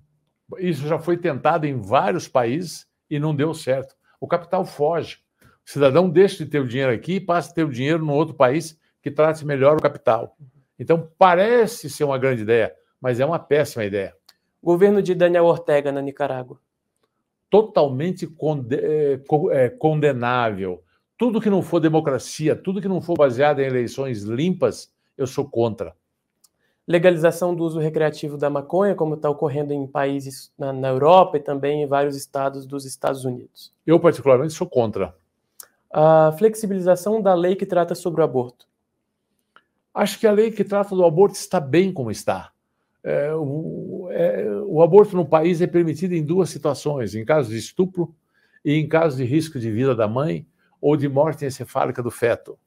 Isso 0.58 0.86
já 0.86 0.98
foi 0.98 1.16
tentado 1.16 1.64
em 1.64 1.80
vários 1.80 2.26
países 2.26 2.86
e 3.08 3.20
não 3.20 3.34
deu 3.34 3.54
certo. 3.54 3.94
O 4.20 4.26
capital 4.26 4.64
foge. 4.64 5.18
O 5.64 5.70
cidadão 5.70 6.10
deixa 6.10 6.44
de 6.44 6.50
ter 6.50 6.58
o 6.58 6.66
dinheiro 6.66 6.92
aqui 6.92 7.14
e 7.14 7.20
passa 7.20 7.52
a 7.52 7.54
ter 7.54 7.64
o 7.64 7.70
dinheiro 7.70 8.04
no 8.04 8.12
outro 8.12 8.34
país 8.34 8.78
que 9.00 9.10
trate 9.10 9.46
melhor 9.46 9.76
o 9.76 9.82
capital. 9.82 10.36
Então, 10.78 11.08
parece 11.16 11.88
ser 11.88 12.04
uma 12.04 12.18
grande 12.18 12.42
ideia, 12.42 12.74
mas 13.00 13.20
é 13.20 13.24
uma 13.24 13.38
péssima 13.38 13.84
ideia. 13.84 14.14
Governo 14.62 15.02
de 15.02 15.14
Daniel 15.14 15.46
Ortega 15.46 15.90
na 15.90 16.02
Nicarágua. 16.02 16.58
Totalmente 17.48 18.28
é, 18.72 19.20
é, 19.52 19.68
condenável. 19.70 20.82
Tudo 21.16 21.40
que 21.40 21.50
não 21.50 21.62
for 21.62 21.80
democracia, 21.80 22.54
tudo 22.54 22.80
que 22.80 22.88
não 22.88 23.00
for 23.00 23.16
baseado 23.16 23.60
em 23.60 23.66
eleições 23.66 24.22
limpas, 24.22 24.92
eu 25.16 25.26
sou 25.26 25.44
contra. 25.44 25.94
Legalização 26.86 27.54
do 27.54 27.64
uso 27.64 27.78
recreativo 27.78 28.36
da 28.36 28.50
maconha, 28.50 28.94
como 28.94 29.14
está 29.14 29.28
ocorrendo 29.30 29.72
em 29.72 29.86
países 29.86 30.52
na, 30.58 30.72
na 30.72 30.88
Europa 30.88 31.36
e 31.36 31.40
também 31.40 31.82
em 31.82 31.86
vários 31.86 32.16
estados 32.16 32.66
dos 32.66 32.84
Estados 32.84 33.24
Unidos. 33.24 33.72
Eu, 33.86 34.00
particularmente, 34.00 34.54
sou 34.54 34.66
contra. 34.66 35.14
A 35.92 36.34
flexibilização 36.38 37.20
da 37.20 37.34
lei 37.34 37.54
que 37.54 37.66
trata 37.66 37.94
sobre 37.94 38.20
o 38.20 38.24
aborto. 38.24 38.66
Acho 39.92 40.18
que 40.18 40.26
a 40.26 40.32
lei 40.32 40.50
que 40.50 40.64
trata 40.64 40.94
do 40.94 41.04
aborto 41.04 41.36
está 41.36 41.60
bem 41.60 41.92
como 41.92 42.10
está. 42.10 42.52
É, 43.02 43.34
o, 43.34 43.99
é, 44.10 44.46
o, 44.66 44.82
aborto 44.82 45.16
no 45.16 45.24
país 45.24 45.60
é 45.60 45.66
permitido 45.66 46.14
em 46.14 46.24
duas 46.24 46.50
situações: 46.50 47.14
em 47.14 47.24
caso 47.24 47.50
de 47.50 47.58
estupro 47.58 48.14
e 48.64 48.74
em 48.74 48.88
caso 48.88 49.16
de 49.16 49.24
risco 49.24 49.58
de 49.58 49.70
vida 49.70 49.94
da 49.94 50.08
mãe 50.08 50.46
ou 50.80 50.96
de 50.96 51.08
morte 51.08 51.44
encefálica 51.44 52.02
do 52.02 52.10
feto. 52.10 52.58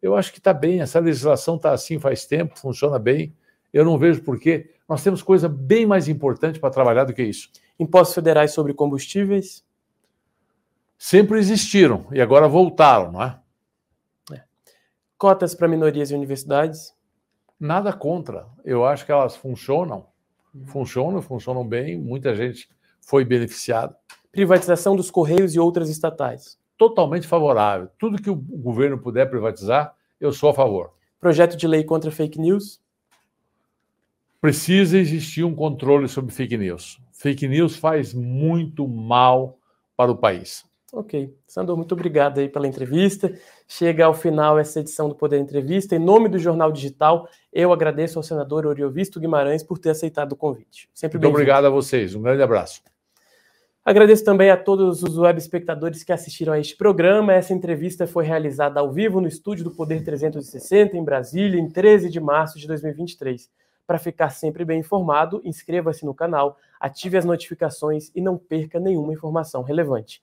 Eu 0.00 0.14
acho 0.14 0.32
que 0.32 0.38
está 0.38 0.52
bem, 0.52 0.80
essa 0.80 1.00
legislação 1.00 1.56
está 1.56 1.72
assim 1.72 1.98
faz 1.98 2.26
tempo, 2.26 2.58
funciona 2.58 2.98
bem. 2.98 3.34
Eu 3.72 3.84
não 3.84 3.98
vejo 3.98 4.22
por 4.22 4.38
quê. 4.38 4.70
Nós 4.88 5.02
temos 5.02 5.22
coisa 5.22 5.48
bem 5.48 5.86
mais 5.86 6.08
importante 6.08 6.60
para 6.60 6.70
trabalhar 6.70 7.04
do 7.04 7.14
que 7.14 7.22
isso. 7.22 7.50
Impostos 7.78 8.14
federais 8.14 8.52
sobre 8.52 8.74
combustíveis? 8.74 9.64
Sempre 10.98 11.38
existiram 11.38 12.06
e 12.12 12.20
agora 12.20 12.46
voltaram, 12.46 13.12
não 13.12 13.22
é? 13.22 13.40
é. 14.32 14.42
Cotas 15.16 15.54
para 15.54 15.66
minorias 15.66 16.10
e 16.10 16.14
universidades? 16.14 16.94
Nada 17.58 17.92
contra. 17.92 18.46
Eu 18.64 18.84
acho 18.84 19.06
que 19.06 19.12
elas 19.12 19.34
funcionam. 19.34 20.06
Funcionam, 20.66 21.20
funcionam 21.20 21.66
bem. 21.66 21.98
Muita 21.98 22.34
gente 22.34 22.68
foi 23.00 23.24
beneficiada. 23.24 23.96
Privatização 24.30 24.96
dos 24.96 25.10
Correios 25.10 25.54
e 25.54 25.60
outras 25.60 25.88
estatais. 25.88 26.58
Totalmente 26.76 27.26
favorável. 27.26 27.88
Tudo 27.98 28.20
que 28.20 28.30
o 28.30 28.34
governo 28.36 28.98
puder 28.98 29.30
privatizar, 29.30 29.94
eu 30.20 30.32
sou 30.32 30.50
a 30.50 30.54
favor. 30.54 30.92
Projeto 31.20 31.56
de 31.56 31.66
lei 31.66 31.84
contra 31.84 32.10
fake 32.10 32.38
news? 32.38 32.80
Precisa 34.40 34.98
existir 34.98 35.44
um 35.44 35.54
controle 35.54 36.08
sobre 36.08 36.32
fake 36.32 36.56
news. 36.56 37.00
Fake 37.12 37.48
news 37.48 37.76
faz 37.76 38.12
muito 38.12 38.86
mal 38.86 39.58
para 39.96 40.10
o 40.10 40.16
país. 40.16 40.64
Ok. 40.94 41.36
Sandor, 41.44 41.76
muito 41.76 41.92
obrigado 41.92 42.38
aí 42.38 42.48
pela 42.48 42.68
entrevista. 42.68 43.32
Chega 43.66 44.06
ao 44.06 44.14
final 44.14 44.58
essa 44.58 44.78
edição 44.78 45.08
do 45.08 45.14
Poder 45.14 45.38
Entrevista. 45.38 45.96
Em 45.96 45.98
nome 45.98 46.28
do 46.28 46.38
Jornal 46.38 46.70
Digital, 46.70 47.28
eu 47.52 47.72
agradeço 47.72 48.16
ao 48.16 48.22
senador 48.22 48.64
Oriovisto 48.64 49.18
Guimarães 49.18 49.64
por 49.64 49.76
ter 49.78 49.90
aceitado 49.90 50.32
o 50.32 50.36
convite. 50.36 50.88
Sempre 50.94 51.18
Muito 51.18 51.32
obrigado 51.32 51.64
a 51.64 51.70
vocês. 51.70 52.14
Um 52.14 52.22
grande 52.22 52.42
abraço. 52.42 52.80
Agradeço 53.84 54.24
também 54.24 54.50
a 54.50 54.56
todos 54.56 55.02
os 55.02 55.18
web 55.18 55.36
espectadores 55.36 56.04
que 56.04 56.12
assistiram 56.12 56.52
a 56.52 56.60
este 56.60 56.76
programa. 56.76 57.34
Essa 57.34 57.52
entrevista 57.52 58.06
foi 58.06 58.24
realizada 58.24 58.78
ao 58.78 58.92
vivo 58.92 59.20
no 59.20 59.26
estúdio 59.26 59.64
do 59.64 59.72
Poder 59.72 60.04
360, 60.04 60.96
em 60.96 61.04
Brasília, 61.04 61.60
em 61.60 61.68
13 61.68 62.08
de 62.08 62.20
março 62.20 62.56
de 62.56 62.68
2023. 62.68 63.50
Para 63.84 63.98
ficar 63.98 64.30
sempre 64.30 64.64
bem 64.64 64.78
informado, 64.78 65.42
inscreva-se 65.44 66.06
no 66.06 66.14
canal, 66.14 66.56
ative 66.80 67.18
as 67.18 67.24
notificações 67.24 68.10
e 68.14 68.20
não 68.20 68.38
perca 68.38 68.78
nenhuma 68.78 69.12
informação 69.12 69.60
relevante. 69.62 70.22